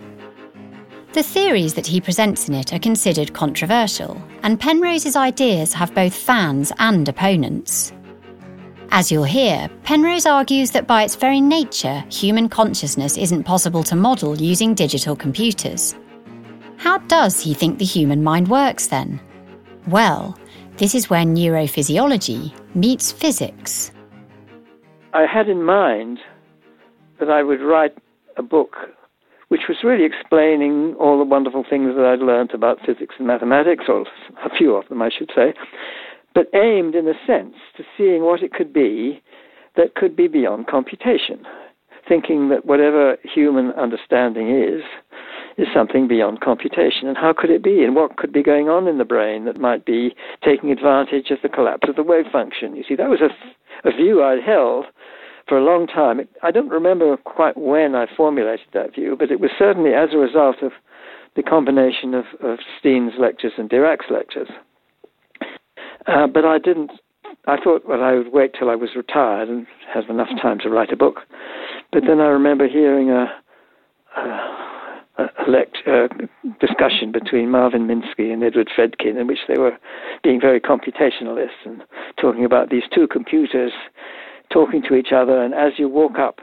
[1.13, 6.15] The theories that he presents in it are considered controversial, and Penrose's ideas have both
[6.15, 7.93] fans and opponents.
[8.95, 13.97] As you'll hear, Penrose argues that by its very nature, human consciousness isn't possible to
[13.97, 15.95] model using digital computers.
[16.77, 19.19] How does he think the human mind works then?
[19.89, 20.39] Well,
[20.77, 23.93] this is where neurophysiology meets physics.
[25.15, 26.19] I had in mind
[27.19, 27.97] that I would write
[28.37, 28.77] a book
[29.49, 33.85] which was really explaining all the wonderful things that I'd learned about physics and mathematics,
[33.89, 34.07] or
[34.45, 35.55] a few of them, I should say,
[36.35, 39.23] but aimed, in a sense, to seeing what it could be
[39.77, 41.45] that could be beyond computation,
[42.09, 44.83] thinking that whatever human understanding is,
[45.59, 47.09] is something beyond computation.
[47.09, 47.85] And how could it be?
[47.85, 50.15] And what could be going on in the brain that might be
[50.45, 52.75] taking advantage of the collapse of the wave function?
[52.77, 54.87] You see, that was a, a view I'd held
[55.49, 56.21] for a long time.
[56.43, 60.19] I don't remember quite when I formulated that view, but it was certainly as a
[60.19, 60.73] result of
[61.37, 64.49] the combination of, of Steen's lectures and Dirac's lectures.
[66.07, 66.91] Uh, but I didn't.
[67.47, 70.69] I thought, well, I would wait till I was retired and have enough time to
[70.69, 71.21] write a book.
[71.91, 73.27] But then I remember hearing a,
[74.17, 74.21] a,
[75.19, 76.09] a lect, uh,
[76.61, 79.77] discussion between Marvin Minsky and Edward Fredkin, in which they were
[80.23, 81.83] being very computationalists and
[82.21, 83.73] talking about these two computers
[84.53, 86.41] talking to each other, and as you walk up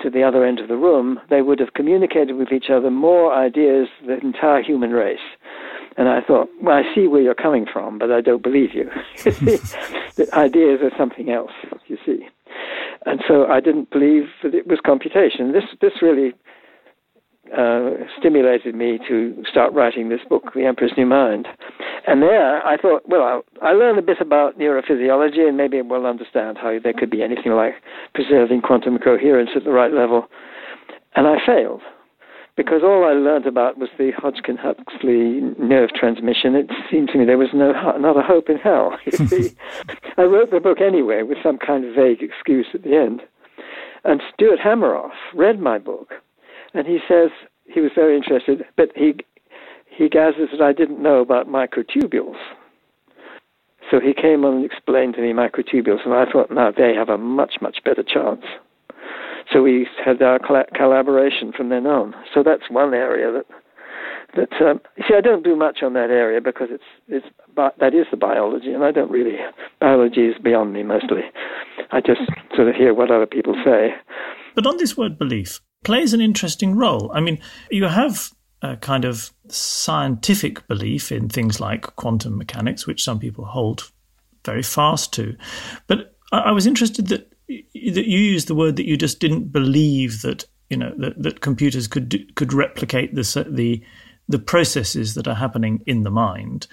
[0.00, 3.34] to the other end of the room, they would have communicated with each other more
[3.34, 5.18] ideas than the entire human race.
[5.96, 8.88] And I thought, well, I see where you're coming from, but I don't believe you.
[9.24, 11.50] the ideas are something else,
[11.86, 12.28] you see.
[13.06, 15.52] And so I didn't believe that it was computation.
[15.52, 16.34] This this really
[17.56, 21.48] uh, stimulated me to start writing this book, The Emperor's New Mind.
[22.08, 26.06] And there I thought, well, I'll, I learn a bit about neurophysiology and maybe we'll
[26.06, 27.74] understand how there could be anything like
[28.14, 30.26] preserving quantum coherence at the right level.
[31.16, 31.82] And I failed
[32.56, 36.54] because all I learned about was the Hodgkin Huxley nerve transmission.
[36.54, 38.98] It seemed to me there was no another hope in hell.
[39.04, 39.56] You see,
[40.16, 43.20] I wrote the book anyway with some kind of vague excuse at the end.
[44.04, 46.14] And Stuart Hameroff read my book
[46.72, 47.30] and he says
[47.66, 49.14] he was very interested, but he
[49.98, 52.38] he gathers that I didn't know about microtubules.
[53.90, 57.08] So he came on and explained to me microtubules, and I thought, now they have
[57.08, 58.44] a much, much better chance.
[59.52, 62.14] So we had our collaboration from then on.
[62.32, 63.46] So that's one area that
[64.36, 67.94] that um, see, I don't do much on that area because it's it's but that
[67.94, 69.36] is the biology, and I don't really
[69.80, 71.22] biology is beyond me mostly.
[71.90, 72.20] I just
[72.54, 73.94] sort of hear what other people say.
[74.54, 77.10] But on this word belief, plays an interesting role.
[77.14, 77.38] I mean,
[77.70, 83.44] you have a kind of scientific belief in things like quantum mechanics, which some people
[83.44, 83.90] hold
[84.44, 85.36] very fast to.
[85.86, 90.22] But I, was interested that that you used the word that you just didn't believe
[90.22, 93.82] that you know that, that computers could do, could replicate the the
[94.28, 96.66] the processes that are happening in the mind.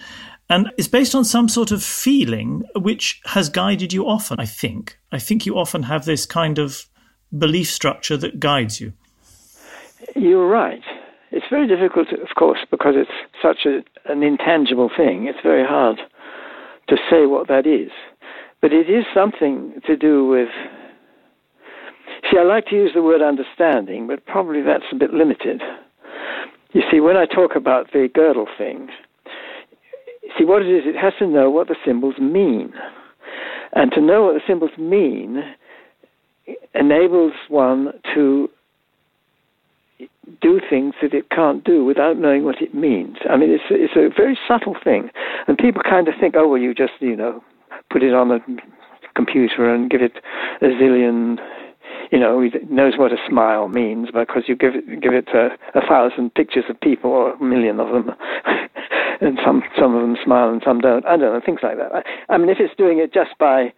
[0.49, 4.99] And it's based on some sort of feeling which has guided you often, I think.
[5.11, 6.87] I think you often have this kind of
[7.35, 8.93] belief structure that guides you.
[10.15, 10.83] You're right.
[11.45, 15.27] It's very difficult, of course, because it's such a, an intangible thing.
[15.27, 15.97] It's very hard
[16.89, 17.91] to say what that is.
[18.63, 20.49] But it is something to do with.
[22.31, 25.61] See, I like to use the word understanding, but probably that's a bit limited.
[26.73, 28.89] You see, when I talk about the Gödel thing,
[30.39, 32.73] see what it is, it has to know what the symbols mean.
[33.73, 35.43] And to know what the symbols mean
[36.73, 38.49] enables one to
[40.41, 43.17] do things that it can't do without knowing what it means.
[43.29, 45.09] I mean, it's it's a very subtle thing,
[45.47, 47.43] and people kind of think, oh, well, you just you know
[47.89, 48.39] put it on a
[49.15, 50.13] computer and give it
[50.61, 51.37] a zillion.
[52.11, 55.49] You know, it knows what a smile means because you give it give it a,
[55.77, 58.11] a thousand pictures of people or a million of them,
[59.21, 61.05] and some some of them smile and some don't.
[61.05, 61.91] I don't know things like that.
[61.93, 63.73] I, I mean, if it's doing it just by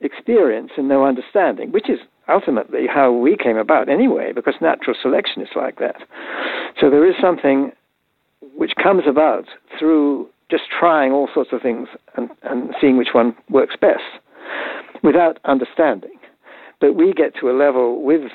[0.00, 5.42] experience and no understanding, which is ultimately how we came about anyway, because natural selection
[5.42, 5.96] is like that.
[6.80, 7.72] So there is something
[8.54, 9.46] which comes about
[9.78, 14.02] through just trying all sorts of things and, and seeing which one works best
[15.02, 16.18] without understanding.
[16.80, 18.30] But we get to a level with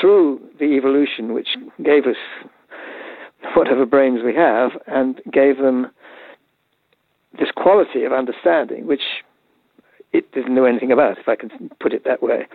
[0.00, 1.48] through the evolution which
[1.82, 2.16] gave us
[3.54, 5.90] whatever brains we have and gave them
[7.38, 9.02] this quality of understanding, which
[10.12, 12.46] it doesn't know anything about, if I can put it that way.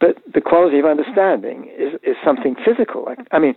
[0.00, 3.08] But the quality of understanding is, is something physical.
[3.08, 3.54] I, I mean,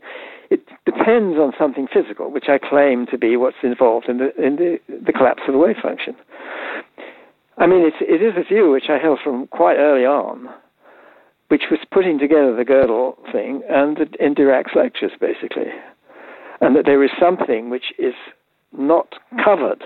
[0.50, 4.56] it depends on something physical, which I claim to be what's involved in the, in
[4.56, 6.16] the, the collapse of the wave function.
[7.58, 10.50] I mean, it's, it is a view which I held from quite early on,
[11.50, 15.72] which was putting together the Gödel thing and the, in Dirac's lectures, basically.
[16.62, 18.14] And that there is something which is
[18.78, 19.84] not covered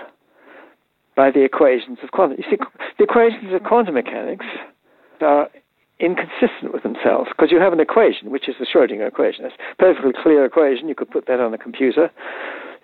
[1.20, 2.38] by the equations of quantum.
[2.38, 2.56] You see,
[2.96, 4.46] the equations of quantum mechanics
[5.20, 5.50] are
[5.98, 9.44] inconsistent with themselves because you have an equation, which is the Schrodinger equation.
[9.44, 10.88] It's a perfectly clear equation.
[10.88, 12.10] You could put that on a computer.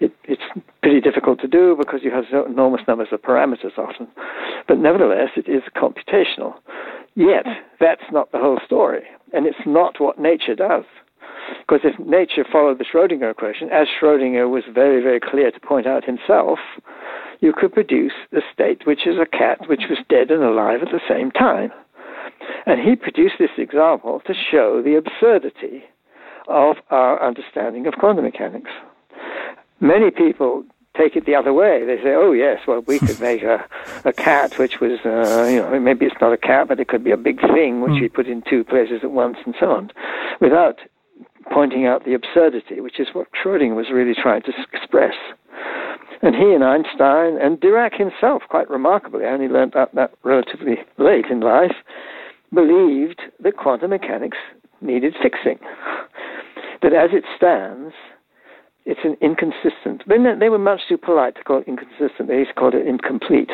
[0.00, 0.42] It, it's
[0.82, 4.06] pretty difficult to do because you have enormous numbers of parameters often.
[4.68, 6.56] But nevertheless, it is computational.
[7.14, 7.46] Yet,
[7.80, 9.04] that's not the whole story.
[9.32, 10.84] And it's not what nature does.
[11.60, 15.86] Because if nature followed the Schrodinger equation, as Schrodinger was very, very clear to point
[15.86, 16.58] out himself,
[17.40, 20.90] you could produce a state which is a cat which was dead and alive at
[20.90, 21.72] the same time.
[22.66, 25.84] And he produced this example to show the absurdity
[26.48, 28.70] of our understanding of quantum mechanics.
[29.80, 30.64] Many people
[30.96, 31.84] take it the other way.
[31.84, 33.64] They say, "Oh yes, well we could make a,
[34.04, 37.04] a cat which was, uh, you know, maybe it's not a cat, but it could
[37.04, 38.00] be a big thing which mm.
[38.00, 39.90] we put in two places at once, and so on,"
[40.40, 40.80] without
[41.52, 45.14] pointing out the absurdity, which is what Schrödinger was really trying to express.
[46.22, 50.76] And he and Einstein and Dirac himself, quite remarkably, I only learned that, that relatively
[50.98, 51.74] late in life,
[52.52, 54.38] believed that quantum mechanics
[54.80, 55.58] needed fixing.
[56.82, 57.94] That as it stands,
[58.84, 60.02] it's an inconsistent.
[60.06, 62.28] They were much too polite to call it inconsistent.
[62.28, 63.50] They used to call it incomplete.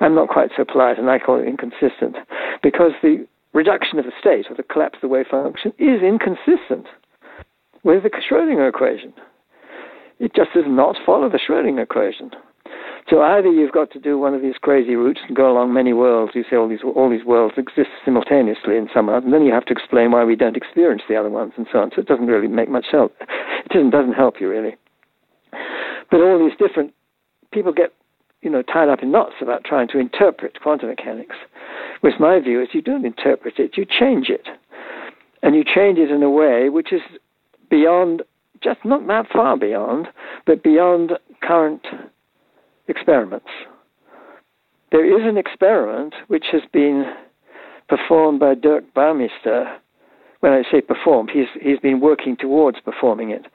[0.00, 2.16] I'm not quite so polite, and I call it inconsistent
[2.62, 6.86] because the reduction of the state or the collapse of the wave function is inconsistent
[7.84, 9.12] with the Schrodinger equation.
[10.18, 12.30] It just does not follow the Schrodinger equation.
[13.10, 15.92] So either you've got to do one of these crazy routes and go along many
[15.92, 16.32] worlds.
[16.34, 19.66] You say all these all these worlds exist simultaneously in some, and then you have
[19.66, 21.90] to explain why we don't experience the other ones and so on.
[21.94, 23.14] So it doesn't really make much help.
[23.20, 24.76] It doesn't doesn't help you really.
[26.10, 26.94] But all these different
[27.52, 27.92] people get
[28.40, 31.36] you know tied up in knots about trying to interpret quantum mechanics.
[32.00, 34.48] Whereas my view is you don't interpret it, you change it,
[35.42, 37.02] and you change it in a way which is
[37.74, 38.22] beyond
[38.62, 40.06] just not that far beyond,
[40.46, 41.84] but beyond current
[42.86, 43.48] experiments.
[44.92, 47.04] There is an experiment which has been
[47.88, 49.76] performed by Dirk Bouwmeester.
[50.38, 53.46] When I say performed, he's, he's been working towards performing it.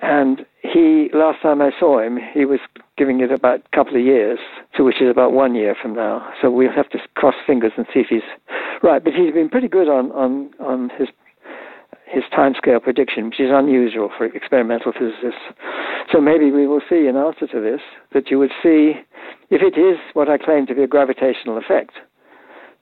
[0.00, 2.60] And he, last time I saw him, he was
[2.96, 4.38] giving it about a couple of years,
[4.74, 6.32] so which is about one year from now.
[6.40, 8.22] So we'll have to cross fingers and see if he's
[8.82, 9.04] right.
[9.04, 11.08] But he's been pretty good on, on, on his
[12.10, 15.40] his timescale prediction, which is unusual for experimental physicists.
[16.12, 17.80] So maybe we will see in answer to this
[18.12, 18.94] that you would see,
[19.50, 21.92] if it is what I claim to be a gravitational effect,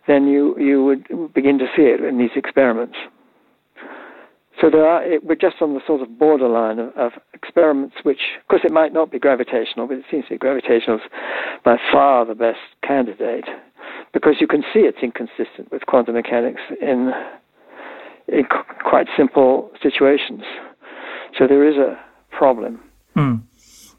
[0.07, 2.97] then you, you would begin to see it in these experiments.
[4.61, 8.19] So there are, it, we're just on the sort of borderline of, of, experiments which,
[8.41, 11.03] of course, it might not be gravitational, but it seems to be gravitational is
[11.65, 13.45] by far the best candidate
[14.13, 17.13] because you can see it's inconsistent with quantum mechanics in
[18.29, 18.45] in
[18.85, 20.43] quite simple situations.
[21.39, 21.99] So there is a
[22.31, 22.81] problem.
[23.17, 23.43] Mm.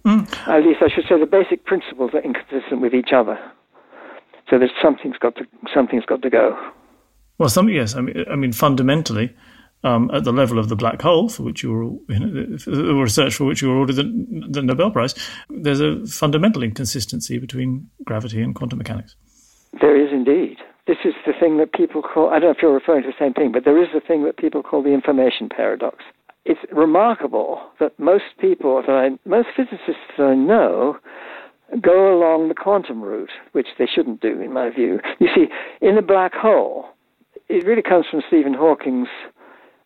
[0.06, 0.48] Mm.
[0.48, 3.38] At least I should say the basic principles are inconsistent with each other.
[4.50, 6.58] So there's something's got to something's got to go.
[7.38, 9.36] Well, some yes, I mean, I mean fundamentally,
[9.84, 12.96] um, at the level of the black hole, for which you were you know, the
[12.96, 15.15] research for which you were awarded the, the Nobel Prize,
[15.50, 19.15] there's a fundamental inconsistency between gravity and quantum mechanics.
[19.80, 22.73] There is indeed this is the thing that people call, I don't know if you're
[22.73, 25.49] referring to the same thing, but there is a thing that people call the information
[25.49, 25.97] paradox.
[26.45, 30.97] It's remarkable that most people, that I, most physicists that I know,
[31.82, 34.99] go along the quantum route, which they shouldn't do, in my view.
[35.19, 35.47] You see,
[35.82, 36.86] in a black hole,
[37.47, 39.08] it really comes from Stephen Hawking's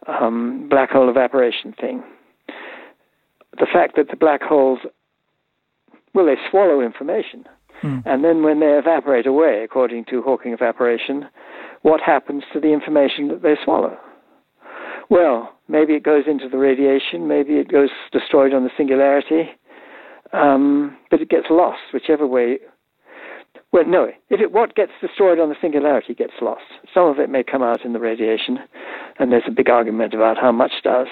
[0.08, 2.04] um, black hole evaporation thing.
[3.60, 4.80] The fact that the black holes,
[6.14, 7.46] well, they swallow information.
[7.84, 8.04] Mm.
[8.06, 11.26] And then when they evaporate away, according to Hawking evaporation,
[11.82, 13.98] what happens to the information that they swallow?
[15.10, 19.50] Well, maybe it goes into the radiation, maybe it goes destroyed on the singularity,
[20.32, 22.60] um, but it gets lost, whichever way
[23.74, 24.12] well, no.
[24.30, 26.62] If it, what gets destroyed on the singularity gets lost.
[26.94, 28.60] Some of it may come out in the radiation,
[29.18, 31.08] and there's a big argument about how much does,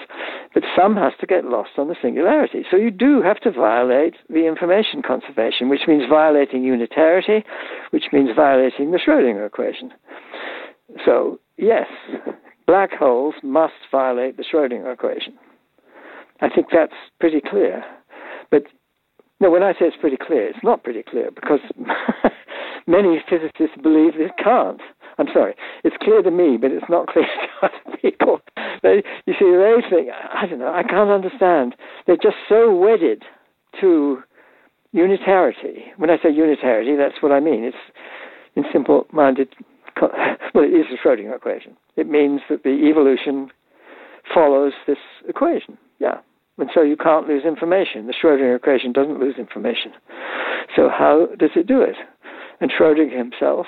[0.54, 2.64] but some has to get lost on the singularity.
[2.70, 7.44] So you do have to violate the information conservation, which means violating unitarity,
[7.90, 9.92] which means violating the Schrodinger equation.
[11.04, 11.88] So, yes,
[12.68, 15.34] black holes must violate the Schrodinger equation.
[16.42, 17.84] I think that's pretty clear.
[18.52, 18.64] But
[19.40, 21.60] No, when I say it's pretty clear, it's not pretty clear because
[22.88, 24.82] many physicists believe it can't.
[25.18, 27.26] I'm sorry, it's clear to me, but it's not clear
[27.62, 28.40] to other people.
[28.82, 31.76] They, you see, they think, I don't know, I can't understand.
[32.08, 33.24] They're just so wedded
[33.82, 34.24] to
[34.94, 35.86] unitarity.
[35.98, 37.64] When I say unitarity, that's what I mean.
[37.64, 37.78] It's
[38.56, 39.50] in simple minded,
[40.02, 41.78] well, it is a Schrodinger equation.
[41.96, 43.50] It means that the evolution
[44.34, 45.78] follows this equation.
[46.00, 46.20] Yeah.
[46.58, 48.08] And so you can't lose information.
[48.08, 49.94] The Schrodinger equation doesn't lose information.
[50.76, 51.96] So how does it do it?
[52.62, 53.66] And Schrodinger himself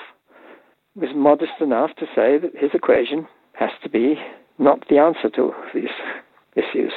[0.94, 4.14] was modest enough to say that his equation has to be
[4.58, 5.90] not the answer to these
[6.54, 6.92] issues.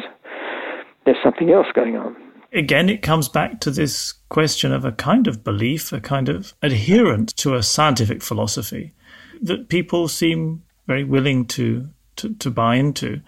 [1.05, 2.15] There's something else going on.
[2.53, 6.53] Again, it comes back to this question of a kind of belief, a kind of
[6.61, 8.93] adherence to a scientific philosophy
[9.41, 13.21] that people seem very willing to to, to buy into,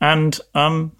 [0.00, 0.92] and um,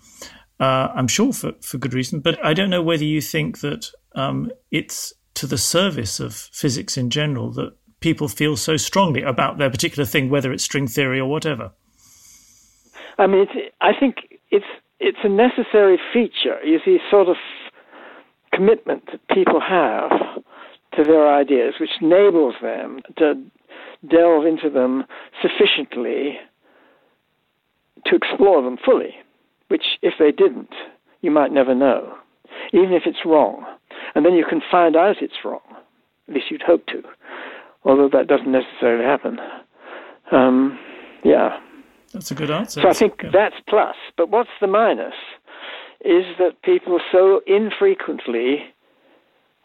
[0.60, 2.20] uh, I'm sure for for good reason.
[2.20, 5.12] But I don't know whether you think that um, it's
[5.42, 10.04] to the service of physics in general that people feel so strongly about their particular
[10.04, 11.72] thing, whether it's string theory or whatever.
[13.18, 13.48] I mean,
[13.80, 14.64] I think it's
[15.00, 16.62] it's a necessary feature.
[16.64, 17.34] You see, sort of
[18.54, 20.12] commitment that people have
[20.96, 23.34] to their ideas, which enables them to
[24.08, 25.02] delve into them
[25.42, 26.38] sufficiently
[28.06, 29.16] to explore them fully,
[29.66, 30.72] which if they didn't,
[31.20, 32.14] you might never know,
[32.72, 33.64] even if it's wrong.
[34.14, 35.62] And then you can find out it's wrong,
[36.28, 37.02] at least you'd hope to,
[37.84, 39.38] although that doesn't necessarily happen.
[40.30, 40.78] Um,
[41.24, 41.58] yeah.
[42.12, 42.82] That's a good answer.
[42.82, 43.96] So I think that's plus.
[44.16, 45.14] But what's the minus?
[46.04, 48.64] Is that people so infrequently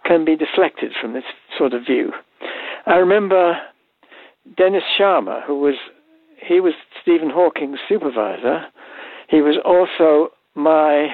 [0.05, 1.23] can be deflected from this
[1.57, 2.13] sort of view.
[2.85, 3.57] I remember
[4.55, 5.75] Dennis Sciama, who was
[6.47, 8.65] he was Stephen Hawking's supervisor.
[9.29, 11.07] He was also my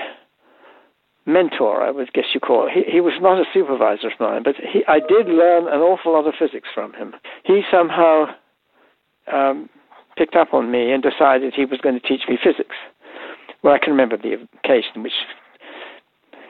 [1.25, 2.73] mentor, I would guess you call it.
[2.73, 6.13] He, he was not a supervisor of mine, but he, I did learn an awful
[6.13, 7.13] lot of physics from him.
[7.43, 8.25] He somehow
[9.31, 9.69] um,
[10.17, 12.75] picked up on me and decided he was going to teach me physics.
[13.63, 15.13] Well, I can remember the occasion which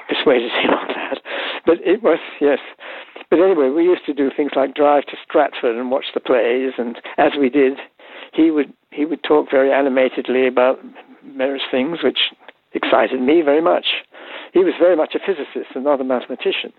[0.07, 1.19] persuaded him on that.
[1.65, 2.59] But it was, yes.
[3.29, 6.73] But anyway, we used to do things like drive to Stratford and watch the plays,
[6.77, 7.79] and as we did,
[8.33, 10.79] he would he would talk very animatedly about
[11.35, 12.19] various things, which
[12.73, 13.85] excited me very much.
[14.53, 16.71] He was very much a physicist and not a mathematician.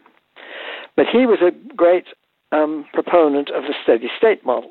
[0.97, 2.07] But he was a great
[2.53, 4.70] um, proponent of the steady state model.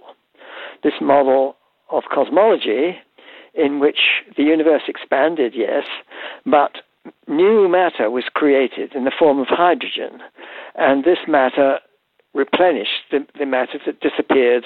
[0.83, 1.57] This model
[1.91, 2.95] of cosmology
[3.53, 3.99] in which
[4.35, 5.83] the universe expanded, yes,
[6.45, 6.77] but
[7.27, 10.19] new matter was created in the form of hydrogen,
[10.75, 11.79] and this matter
[12.33, 14.63] replenished the, the matter that disappeared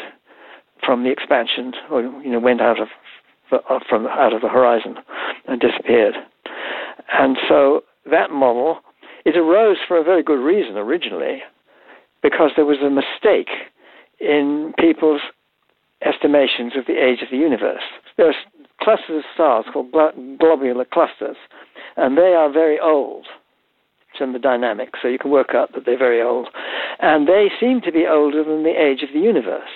[0.86, 2.88] from the expansion, or you know, went out of
[3.90, 4.96] from out of the horizon
[5.48, 6.16] and disappeared.
[7.12, 8.80] And so that model
[9.26, 11.42] it arose for a very good reason originally,
[12.24, 13.50] because there was a mistake
[14.20, 15.22] in people's
[16.06, 17.84] estimations of the age of the universe.
[18.16, 18.36] There are
[18.82, 21.38] clusters of stars called globular clusters,
[21.98, 23.28] and they are very old
[24.20, 26.48] in the dynamics, so you can work out that they're very old.
[27.00, 29.70] And they seem to be older than the age of the universe,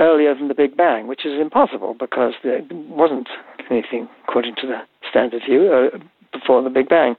[0.00, 3.28] earlier than the Big Bang, which is impossible because there wasn't
[3.70, 5.98] anything, according to the standard view, uh,
[6.32, 7.14] before the Big Bang.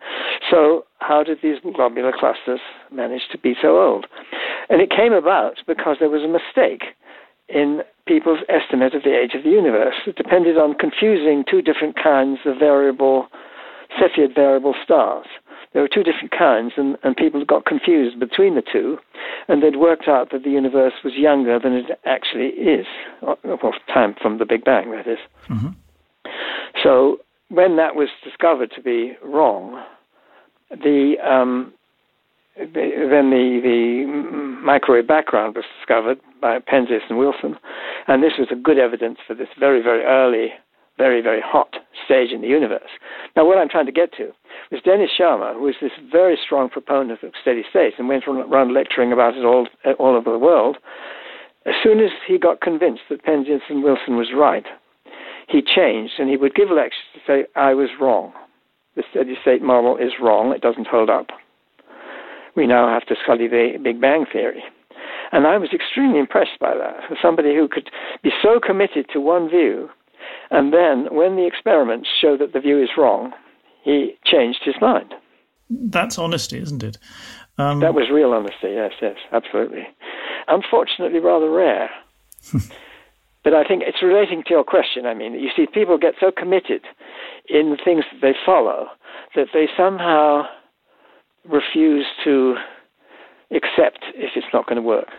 [0.49, 2.59] So, how did these globular clusters
[2.91, 4.07] manage to be so old?
[4.69, 6.95] And it came about because there was a mistake
[7.49, 9.95] in people's estimate of the age of the universe.
[10.07, 13.27] It depended on confusing two different kinds of variable,
[13.99, 15.27] Cepheid variable stars.
[15.73, 18.97] There were two different kinds, and, and people got confused between the two,
[19.47, 22.85] and they'd worked out that the universe was younger than it actually is,
[23.21, 25.17] well, time from the Big Bang, that is.
[25.49, 25.69] Mm-hmm.
[26.83, 27.17] So
[27.53, 29.83] when that was discovered to be wrong,
[30.71, 31.73] the um,
[32.57, 34.05] then the, the
[34.63, 37.55] microwave background was discovered by Penzias and Wilson,
[38.07, 40.49] and this was a good evidence for this very, very early,
[40.97, 41.75] very, very hot
[42.05, 42.89] stage in the universe.
[43.35, 44.31] Now, what I'm trying to get to
[44.71, 48.73] was Dennis Sciama, who was this very strong proponent of steady states and went around
[48.73, 49.67] lecturing about it all,
[49.99, 50.77] all over the world.
[51.65, 54.65] As soon as he got convinced that Penzias and Wilson was right,
[55.47, 58.33] he changed and he would give lectures to say, I was wrong.
[58.95, 61.27] The steady state model is wrong, it doesn't hold up
[62.55, 64.63] we now have to study the Big Bang Theory.
[65.31, 67.07] And I was extremely impressed by that.
[67.07, 67.89] For somebody who could
[68.21, 69.89] be so committed to one view,
[70.51, 73.33] and then when the experiments show that the view is wrong,
[73.83, 75.13] he changed his mind.
[75.69, 76.97] That's honesty, isn't it?
[77.57, 79.87] Um, that was real honesty, yes, yes, absolutely.
[80.47, 81.89] Unfortunately, rather rare.
[83.43, 85.05] but I think it's relating to your question.
[85.05, 86.81] I mean, you see, people get so committed
[87.49, 88.87] in things that they follow
[89.35, 90.43] that they somehow
[91.45, 92.55] refuse to
[93.51, 95.09] accept if it's not going to work.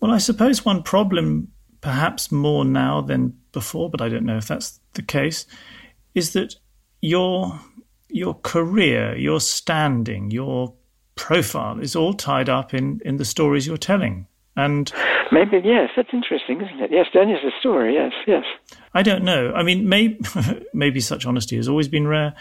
[0.00, 1.48] Well, I suppose one problem,
[1.80, 5.46] perhaps more now than before, but I don't know if that's the case,
[6.14, 6.54] is that
[7.00, 7.60] your
[8.08, 10.74] your career, your standing, your
[11.16, 14.26] profile is all tied up in, in the stories you're telling.
[14.56, 14.90] And
[15.30, 16.90] maybe yes, that's interesting, isn't it?
[16.90, 17.94] Yes, then is a story.
[17.94, 18.44] Yes, yes.
[18.94, 19.52] I don't know.
[19.54, 20.18] I mean, maybe
[20.72, 22.34] maybe such honesty has always been rare,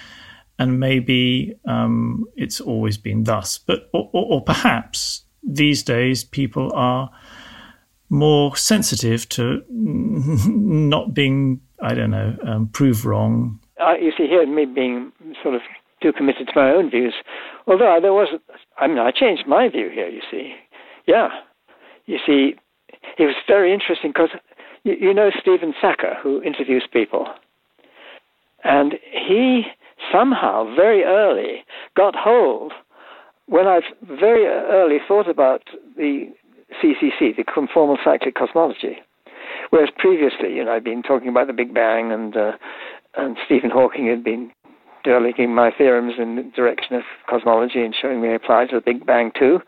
[0.57, 3.57] and maybe um, it's always been thus.
[3.57, 7.11] But or, or, or, perhaps these days people are
[8.09, 13.59] more sensitive to not being, I don't know, um, proved wrong.
[13.79, 15.11] Uh, you see, here me being
[15.43, 15.61] sort of
[16.01, 17.13] too committed to my own views,
[17.67, 18.29] although there was,
[18.77, 20.07] I mean, I changed my view here.
[20.07, 20.53] You see,
[21.07, 21.27] yeah,
[22.05, 22.55] you see,
[23.17, 24.29] it was very interesting because
[24.83, 27.27] you, you know Stephen Sackur, who interviews people,
[28.63, 29.63] and he
[30.11, 31.63] somehow very early
[31.95, 32.73] got hold
[33.47, 35.63] when I very early thought about
[35.95, 36.31] the
[36.81, 38.97] CCC, the conformal cyclic cosmology,
[39.69, 42.53] whereas previously, you know, I'd been talking about the Big Bang and uh,
[43.17, 44.51] and Stephen Hawking had been
[45.03, 49.05] developing my theorems in the direction of cosmology and showing me apply to the Big
[49.05, 49.59] Bang too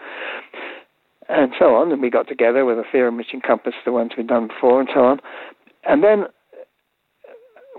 [1.30, 1.92] and so on.
[1.92, 4.90] And we got together with a theorem which encompassed the ones we'd done before and
[4.94, 5.20] so on.
[5.88, 6.26] And then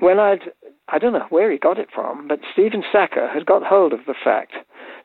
[0.01, 0.51] when I'd,
[0.89, 4.01] I don't know where he got it from, but Stephen Sackur had got hold of
[4.07, 4.53] the fact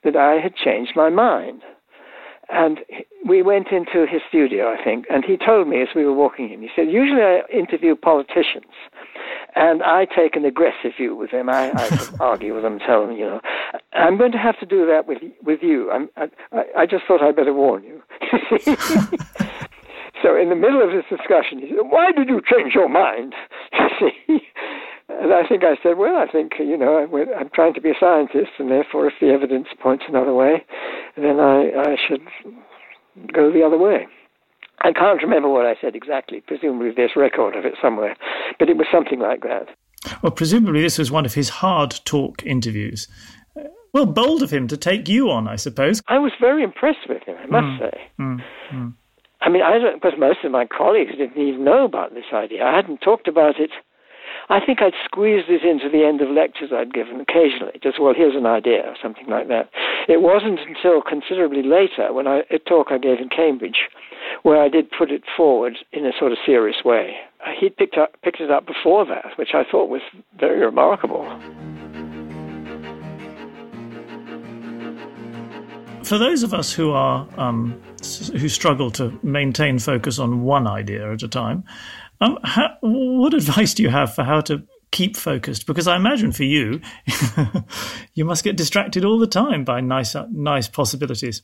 [0.04, 1.62] that I had changed my mind.
[2.50, 2.80] And
[3.26, 6.52] we went into his studio, I think, and he told me as we were walking
[6.52, 8.72] in, he said, Usually I interview politicians,
[9.56, 11.50] and I take an aggressive view with them.
[11.50, 13.42] I, I argue with them, tell them, you know,
[13.94, 15.90] I'm going to have to do that with with you.
[15.92, 16.30] I'm, I,
[16.78, 18.02] I just thought I'd better warn you.
[20.24, 23.36] so in the middle of this discussion, he said, "Why did you change your mind?"
[24.00, 24.40] see,
[25.10, 27.06] and I think I said, "Well, I think you know,
[27.38, 30.64] I'm trying to be a scientist, and therefore, if the evidence points another way,
[31.18, 32.24] then I, I should
[33.34, 34.08] go the other way."
[34.82, 36.42] I can't remember what I said exactly.
[36.46, 38.16] Presumably, there's record of it somewhere,
[38.60, 39.68] but it was something like that.
[40.22, 43.08] Well, presumably, this was one of his hard talk interviews.
[43.94, 46.02] Well, bold of him to take you on, I suppose.
[46.08, 47.80] I was very impressed with him, I must mm.
[47.80, 48.02] say.
[48.20, 48.44] Mm.
[48.74, 48.94] Mm.
[49.44, 52.64] I mean, I don't, because most of my colleagues didn't even know about this idea.
[52.64, 53.72] I hadn't talked about it.
[54.50, 58.14] I think I'd squeezed it into the end of lectures I'd given occasionally, just, well,
[58.16, 59.70] here's an idea, or something like that.
[60.08, 63.90] It wasn't until considerably later, when I, a talk I gave in Cambridge,
[64.44, 67.16] where I did put it forward in a sort of serious way.
[67.60, 70.02] He'd picked, up, picked it up before that, which I thought was
[70.40, 71.28] very remarkable.
[76.14, 77.82] For those of us who are um,
[78.38, 81.64] who struggle to maintain focus on one idea at a time,
[82.22, 84.62] um, how, what advice do you have for how to
[84.92, 85.66] keep focused?
[85.66, 86.82] Because I imagine for you,
[88.14, 91.42] you must get distracted all the time by nice uh, nice possibilities.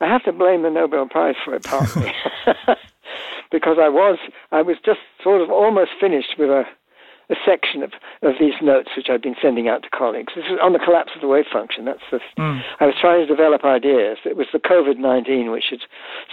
[0.00, 2.10] I have to blame the Nobel Prize for it partly,
[3.52, 4.18] because I was
[4.50, 6.64] I was just sort of almost finished with a
[7.30, 10.32] a section of, of these notes which I've been sending out to colleagues.
[10.34, 11.84] This is on the collapse of the wave function.
[11.84, 12.60] That's the, mm.
[12.80, 14.18] I was trying to develop ideas.
[14.24, 15.80] It was the COVID 19 which had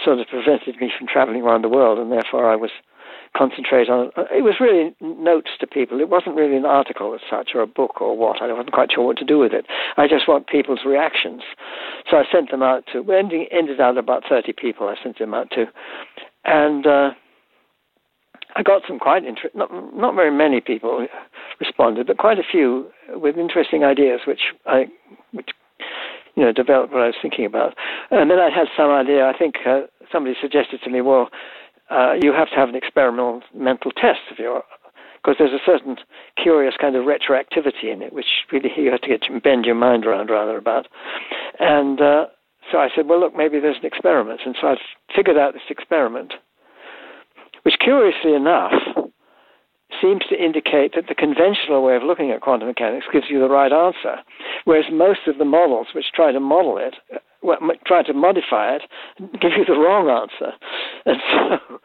[0.04, 2.70] sort of prevented me from traveling around the world, and therefore I was
[3.36, 7.50] concentrate on it was really notes to people it wasn't really an article as such
[7.54, 9.66] or a book or what i wasn't quite sure what to do with it
[9.96, 11.42] i just want people's reactions
[12.10, 15.34] so i sent them out to ending ended out about 30 people i sent them
[15.34, 15.66] out to
[16.44, 17.10] and uh,
[18.56, 19.54] I got some quite interest.
[19.54, 21.06] Not not very many people
[21.60, 24.86] responded, but quite a few with interesting ideas, which I
[25.32, 25.50] which
[26.34, 27.74] you know developed what I was thinking about.
[28.10, 29.26] And then I had some idea.
[29.26, 31.28] I think uh, somebody suggested to me, well,
[31.90, 34.64] uh, you have to have an experimental mental test of your
[35.22, 35.96] because there's a certain
[36.40, 40.06] curious kind of retroactivity in it, which really you have to get bend your mind
[40.06, 40.86] around rather about.
[41.58, 42.26] And uh,
[42.70, 44.40] so I said, well, look, maybe there's an experiment.
[44.46, 44.76] And so I
[45.14, 46.34] figured out this experiment
[47.66, 48.70] which curiously enough
[50.00, 53.48] seems to indicate that the conventional way of looking at quantum mechanics gives you the
[53.48, 54.22] right answer,
[54.64, 56.94] whereas most of the models which try to model it,
[57.42, 58.82] well, try to modify it,
[59.42, 60.54] give you the wrong answer.
[61.06, 61.78] And so,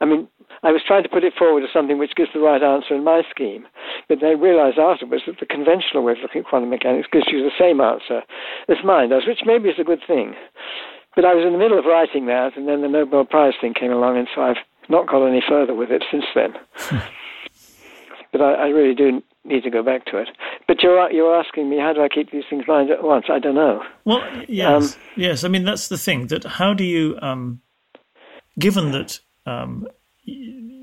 [0.00, 0.28] I mean,
[0.62, 3.04] I was trying to put it forward as something which gives the right answer in
[3.04, 3.66] my scheme,
[4.08, 7.40] but I realized afterwards that the conventional way of looking at quantum mechanics gives you
[7.40, 8.20] the same answer
[8.68, 10.34] as mine does, which maybe is a good thing.
[11.14, 13.74] But I was in the middle of writing that, and then the Nobel Prize thing
[13.74, 16.52] came along, and so I've not got any further with it since then.
[18.32, 20.28] but I, I, really do need to go back to it.
[20.68, 23.26] But you're you're asking me how do I keep these things in mind at once?
[23.28, 23.82] I don't know.
[24.04, 25.42] Well, yes, um, yes.
[25.42, 26.28] I mean that's the thing.
[26.28, 27.60] That how do you, um,
[28.58, 29.88] given that um,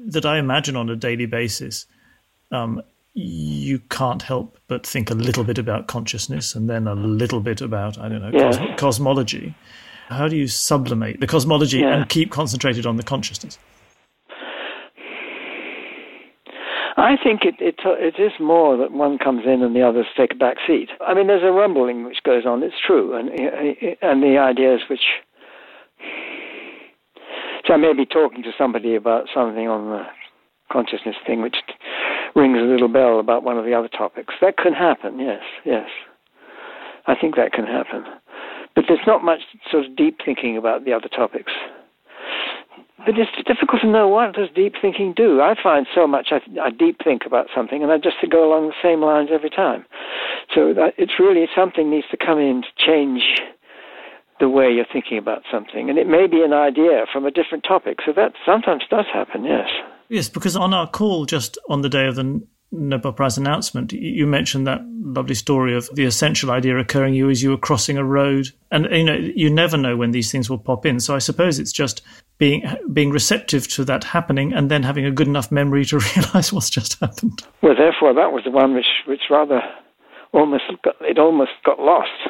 [0.08, 1.86] that I imagine on a daily basis,
[2.52, 2.82] um,
[3.14, 7.62] you can't help but think a little bit about consciousness and then a little bit
[7.62, 8.52] about, I don't know, yeah.
[8.52, 9.56] cos- cosmology.
[10.10, 11.98] How do you sublimate the cosmology yeah.
[11.98, 13.60] and keep concentrated on the consciousness?
[17.00, 20.34] I think it, it it is more that one comes in and the others take
[20.34, 20.90] a back seat.
[21.00, 22.62] I mean, there's a rumbling which goes on.
[22.62, 23.30] It's true, and
[24.02, 25.24] and the ideas which.
[27.66, 30.04] So I may be talking to somebody about something on the
[30.72, 31.56] consciousness thing, which
[32.36, 34.34] rings a little bell about one of the other topics.
[34.42, 35.20] That can happen.
[35.20, 35.88] Yes, yes.
[37.08, 38.04] I think that can happen,
[38.76, 39.40] but there's not much
[39.72, 41.52] sort of deep thinking about the other topics.
[43.06, 45.42] But it's difficult to know what does deep thinking do.
[45.42, 48.68] I find so much I, I deep think about something, and I just go along
[48.68, 49.86] the same lines every time.
[50.54, 53.24] So that, it's really something needs to come in to change
[54.40, 57.64] the way you're thinking about something, and it may be an idea from a different
[57.68, 58.00] topic.
[58.06, 59.44] So that sometimes does happen.
[59.44, 59.70] Yes.
[60.10, 62.42] Yes, because on our call just on the day of the
[62.72, 67.30] Nobel Prize announcement, you mentioned that lovely story of the essential idea occurring to you
[67.30, 70.50] as you were crossing a road, and you know you never know when these things
[70.50, 71.00] will pop in.
[71.00, 72.02] So I suppose it's just
[72.38, 72.64] being
[72.94, 76.70] being receptive to that happening, and then having a good enough memory to realise what's
[76.70, 77.42] just happened.
[77.62, 79.62] Well, therefore, that was the one which which rather
[80.32, 82.30] almost got, it almost got lost.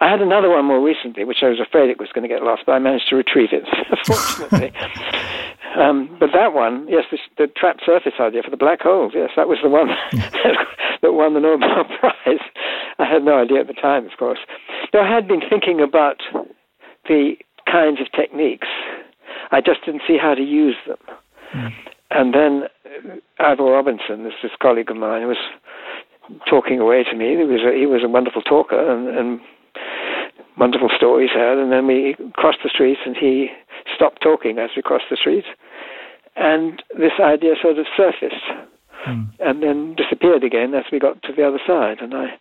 [0.00, 2.42] I had another one more recently, which I was afraid it was going to get
[2.42, 3.64] lost, but I managed to retrieve it,
[4.06, 4.72] fortunately.
[5.76, 9.30] um, but that one, yes, the, the trapped surface idea for the black holes, yes,
[9.36, 9.88] that was the one
[11.02, 12.40] that won the Nobel Prize.
[12.98, 14.38] I had no idea at the time, of course.
[14.94, 16.22] Now, I had been thinking about
[17.08, 17.34] the
[17.70, 18.68] kinds of techniques.
[19.50, 20.98] I just didn't see how to use them.
[21.54, 21.72] Mm.
[22.10, 25.36] And then uh, Ivor Robinson, this, this colleague of mine, was
[26.48, 27.36] talking away to me.
[27.36, 29.40] He was a, he was a wonderful talker, and, and
[30.56, 33.48] wonderful stories had, and then we crossed the street, and he
[33.94, 35.44] stopped talking as we crossed the street,
[36.36, 38.44] and this idea sort of surfaced,
[39.06, 39.28] mm.
[39.40, 42.38] and then disappeared again as we got to the other side, and I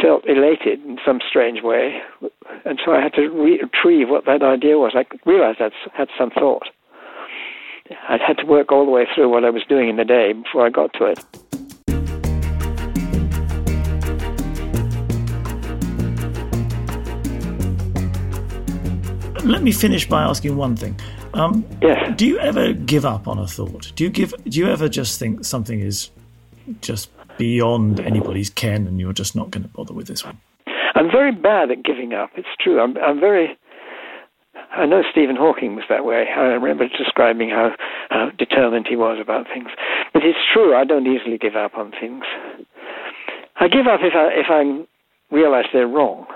[0.00, 2.00] felt elated in some strange way,
[2.64, 4.92] and so I had to retrieve what that idea was.
[4.94, 6.68] I realized I had some thought.
[8.08, 10.32] I'd had to work all the way through what I was doing in the day
[10.32, 11.49] before I got to it.
[19.50, 20.98] Let me finish by asking one thing.
[21.34, 22.12] Um, yes.
[22.16, 23.92] Do you ever give up on a thought?
[23.96, 24.34] Do you give?
[24.44, 26.10] Do you ever just think something is
[26.80, 30.38] just beyond anybody's ken, and you're just not going to bother with this one?
[30.94, 32.30] I'm very bad at giving up.
[32.36, 32.80] It's true.
[32.80, 33.56] I'm, I'm very.
[34.72, 36.26] I know Stephen Hawking was that way.
[36.36, 37.74] I remember describing how,
[38.10, 39.68] how determined he was about things.
[40.12, 40.76] But it's true.
[40.76, 42.24] I don't easily give up on things.
[43.56, 46.26] I give up if I if I realize they're wrong.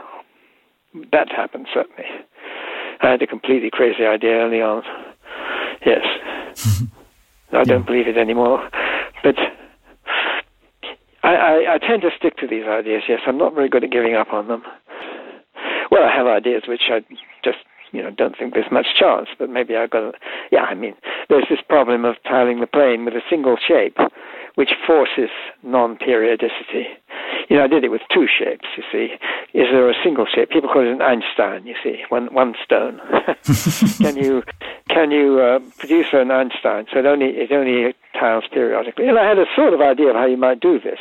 [1.12, 2.04] That happens certainly.
[3.00, 4.82] I had a completely crazy idea early on.
[5.84, 6.04] Yes.
[7.52, 8.68] I don't believe it anymore.
[9.22, 9.36] But
[11.22, 13.20] I, I, I tend to stick to these ideas, yes.
[13.26, 14.62] I'm not very good at giving up on them.
[15.90, 17.00] Well, I have ideas which I
[17.44, 17.58] just
[17.92, 20.00] you know don't think there's much chance, but maybe I've got.
[20.00, 20.12] To,
[20.50, 20.94] yeah, I mean,
[21.28, 23.96] there's this problem of tiling the plane with a single shape,
[24.54, 25.30] which forces
[25.62, 26.86] non-periodicity.
[27.48, 28.66] You know, I did it with two shapes.
[28.76, 29.14] You see,
[29.58, 30.50] is there a single shape?
[30.50, 31.66] People call it an Einstein.
[31.66, 33.00] You see, one one stone.
[33.98, 34.42] can you
[34.88, 36.86] can you uh, produce an Einstein?
[36.92, 39.08] So it only it only tiles periodically.
[39.08, 40.98] And I had a sort of idea of how you might do this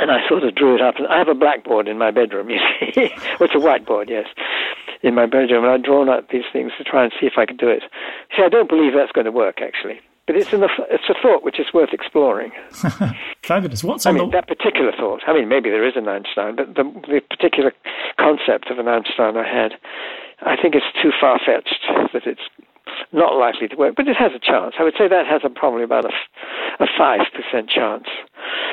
[0.00, 0.96] and I sort of drew it up.
[0.96, 2.58] And I have a blackboard in my bedroom, you
[2.94, 3.10] see.
[3.40, 4.26] it's a whiteboard, yes
[5.02, 7.46] in my bedroom, and I'd drawn up these things to try and see if I
[7.46, 7.82] could do it.
[8.36, 10.00] See, I don't believe that's going to work, actually.
[10.28, 10.60] But it's, an,
[10.92, 12.52] it's a thought which is worth exploring.
[13.42, 13.82] Fabulous.
[13.82, 14.36] What's I mean, the...
[14.36, 15.24] that particular thought.
[15.26, 17.72] I mean, maybe there is an Einstein, but the, the particular
[18.20, 19.80] concept of an Einstein I had,
[20.44, 21.80] I think it's too far fetched
[22.12, 22.44] that it's
[23.08, 23.96] not likely to work.
[23.96, 24.76] But it has a chance.
[24.78, 26.12] I would say that has a, probably about a,
[26.76, 27.24] a 5%
[27.72, 28.04] chance.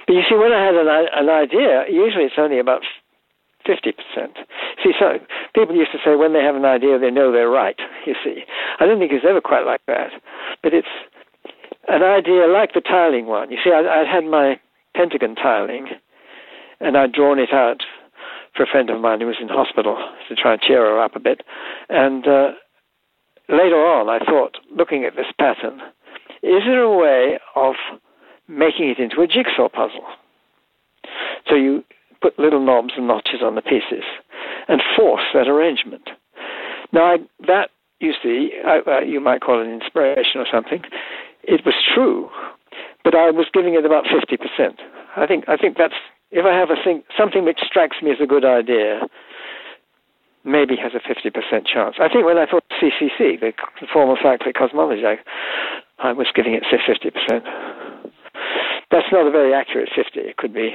[0.03, 2.83] But you see, when I had an, an idea, usually it's only about
[3.63, 3.95] 50%.
[4.83, 5.23] See, so
[5.55, 8.43] people used to say when they have an idea, they know they're right, you see.
[8.79, 10.11] I don't think it's ever quite like that.
[10.61, 10.91] But it's
[11.87, 13.51] an idea like the tiling one.
[13.51, 14.59] You see, I, I had my
[14.95, 15.87] pentagon tiling,
[16.79, 17.83] and I'd drawn it out
[18.55, 19.97] for a friend of mine who was in hospital
[20.29, 21.41] to try and cheer her up a bit.
[21.89, 22.51] And uh,
[23.49, 25.81] later on, I thought, looking at this pattern,
[26.41, 27.75] is there a way of
[28.47, 30.05] making it into a jigsaw puzzle?
[31.49, 31.83] So you
[32.21, 34.03] put little knobs and notches on the pieces
[34.67, 36.09] and force that arrangement.
[36.91, 37.17] Now, I,
[37.47, 37.69] that,
[37.99, 40.81] you see, I, uh, you might call it an inspiration or something.
[41.47, 42.29] It was true,
[43.03, 44.41] but I was giving it about 50%.
[45.15, 45.93] I think, I think that's,
[46.31, 49.01] if I have a thing, something which strikes me as a good idea,
[50.43, 51.31] maybe has a 50%
[51.65, 51.95] chance.
[51.99, 53.53] I think when I thought CCC, the
[53.91, 55.17] formal cyclic cosmology, I,
[55.99, 57.41] I was giving it, say, 50%.
[58.91, 60.19] that's not a very accurate 50.
[60.19, 60.71] It could be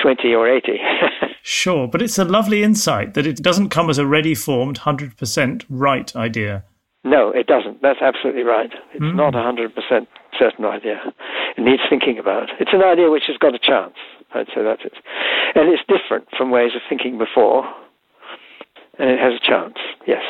[0.00, 0.78] 20 or 80.
[1.42, 5.64] sure, but it's a lovely insight that it doesn't come as a ready formed, 100%
[5.68, 6.64] right idea.
[7.06, 7.82] No, it doesn't.
[7.82, 8.72] That's absolutely right.
[8.92, 9.14] It's mm.
[9.14, 9.70] not a 100%
[10.36, 11.00] certain idea.
[11.56, 12.50] It needs thinking about.
[12.58, 13.94] It's an idea which has got a chance.
[14.34, 14.92] I'd say that's it.
[15.54, 17.64] And it's different from ways of thinking before,
[18.98, 20.22] and it has a chance, yes.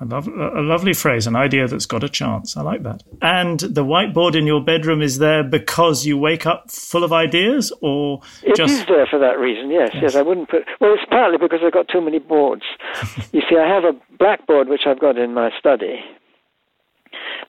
[0.00, 2.56] A, a, lovely phrase, an idea that's got a chance.
[2.56, 3.02] I like that.
[3.20, 7.70] And the whiteboard in your bedroom is there because you wake up full of ideas,
[7.82, 8.72] or it just...
[8.72, 9.70] is there for that reason?
[9.70, 10.02] Yes, yes.
[10.02, 10.64] yes I wouldn't put.
[10.80, 12.62] Well, it's partly because I've got too many boards.
[13.32, 16.00] you see, I have a blackboard which I've got in my study.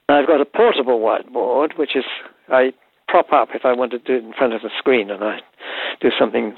[0.09, 2.03] I've got a portable whiteboard which is
[2.49, 2.73] I
[3.07, 5.39] prop up if I want to do it in front of the screen, and I
[6.01, 6.55] do something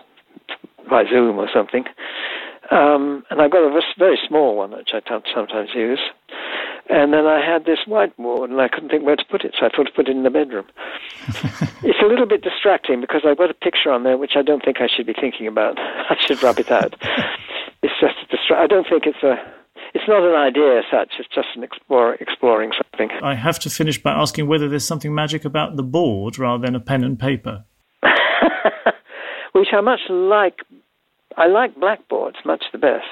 [0.90, 1.84] by Zoom or something.
[2.72, 5.02] Um, and I've got a very small one which I
[5.34, 6.00] sometimes use.
[6.90, 9.66] And then I had this whiteboard, and I couldn't think where to put it, so
[9.66, 10.66] I thought to put it in the bedroom.
[11.82, 14.64] it's a little bit distracting because I've got a picture on there which I don't
[14.64, 15.80] think I should be thinking about.
[15.80, 16.96] I should rub it out.
[17.84, 19.36] it's just a distra- I don't think it's a.
[19.94, 21.14] It's not an idea as such.
[21.20, 23.16] It's just an explore, exploring something.
[23.22, 26.76] I have to finish by asking whether there's something magic about the board rather than
[26.76, 27.64] a pen and paper.
[29.54, 30.60] which I much like
[31.38, 33.06] I like blackboards much the best.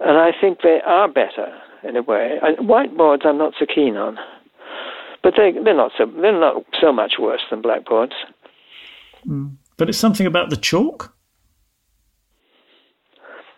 [0.00, 2.38] And I think they are better in a way.
[2.42, 4.18] I, whiteboards I'm not so keen on.
[5.22, 8.14] But they, they're not so they're not so much worse than blackboards.
[9.28, 9.56] Mm.
[9.76, 11.14] But it's something about the chalk.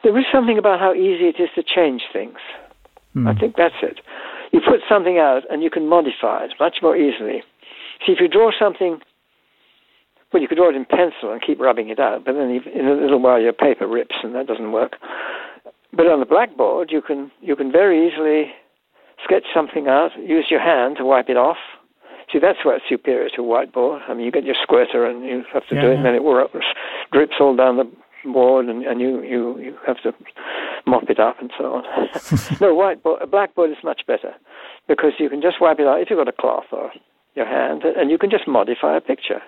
[0.03, 2.37] There is something about how easy it is to change things.
[3.17, 3.29] Mm.
[3.29, 4.01] I think that's it.
[4.53, 7.43] You put something out and you can modify it much more easily.
[8.05, 9.01] See, if you draw something
[10.35, 12.89] well, you could draw it in pencil and keep rubbing it out, but then in
[12.89, 14.97] a little while your paper rips and that doesn't work.
[15.93, 18.53] But on the blackboard, you can you can very easily
[19.23, 21.59] sketch something out, use your hand to wipe it off.
[22.33, 24.01] See, that's what's superior to a whiteboard.
[24.09, 26.15] I mean, you get your squirter and you have to yeah, do it, and then
[26.15, 26.65] it
[27.13, 27.89] drips all down the
[28.33, 30.13] board, and, and you, you, you have to
[30.87, 31.85] mop it up and so on.
[32.61, 34.35] no, whiteboard, a blackboard is much better
[34.89, 36.91] because you can just wipe it out if you've got a cloth or
[37.35, 39.43] your hand, and you can just modify a picture.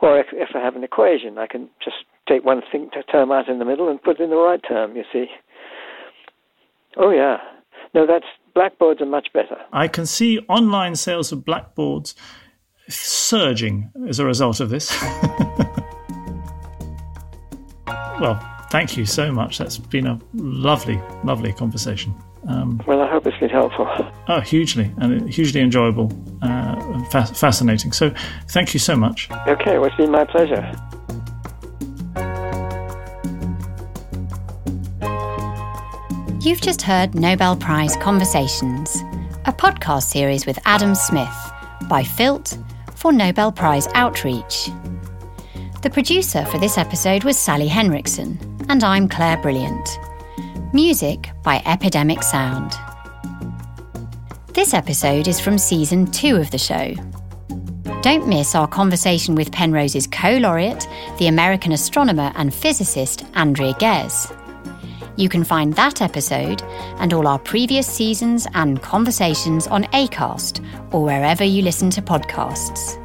[0.00, 1.96] Or if, if I have an equation, I can just
[2.28, 4.96] take one thing to term out in the middle and put in the right term,
[4.96, 5.26] you see.
[6.96, 7.38] Oh, yeah.
[7.94, 9.56] No, that's blackboards are much better.
[9.72, 12.14] I can see online sales of blackboards
[12.88, 14.90] surging as a result of this.
[18.20, 18.40] well,
[18.70, 19.58] thank you so much.
[19.58, 22.14] That's been a lovely, lovely conversation.
[22.48, 23.86] Um, well, I hope it's been helpful.
[24.28, 26.12] Oh, hugely, and hugely enjoyable,
[27.10, 27.92] fa- fascinating.
[27.92, 28.12] So,
[28.48, 29.30] thank you so much.
[29.46, 30.62] Okay, well, it's been my pleasure.
[36.40, 39.02] You've just heard Nobel Prize Conversations,
[39.46, 41.52] a podcast series with Adam Smith
[41.88, 42.56] by Filt
[42.94, 44.70] for Nobel Prize Outreach.
[45.82, 48.38] The producer for this episode was Sally Henriksen,
[48.68, 49.98] and I'm Claire Brilliant.
[50.72, 52.72] Music by Epidemic Sound.
[54.56, 56.94] This episode is from season two of the show.
[58.00, 60.88] Don't miss our conversation with Penrose's co laureate,
[61.18, 64.34] the American astronomer and physicist Andrea Ghez.
[65.16, 66.62] You can find that episode
[67.00, 72.96] and all our previous seasons and conversations on ACAST or wherever you listen to podcasts.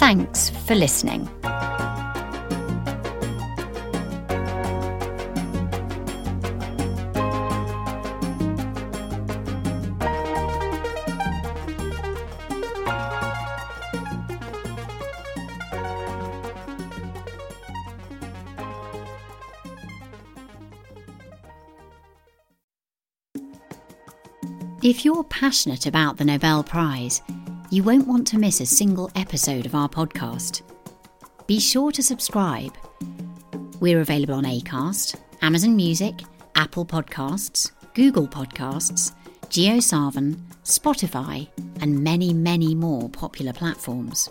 [0.00, 1.28] Thanks for listening.
[24.88, 27.20] If you're passionate about the Nobel Prize,
[27.68, 30.62] you won't want to miss a single episode of our podcast.
[31.46, 32.72] Be sure to subscribe.
[33.80, 36.14] We're available on Acast, Amazon Music,
[36.54, 39.12] Apple Podcasts, Google Podcasts,
[39.50, 41.46] JioSaavn, Spotify,
[41.82, 44.30] and many, many more popular platforms.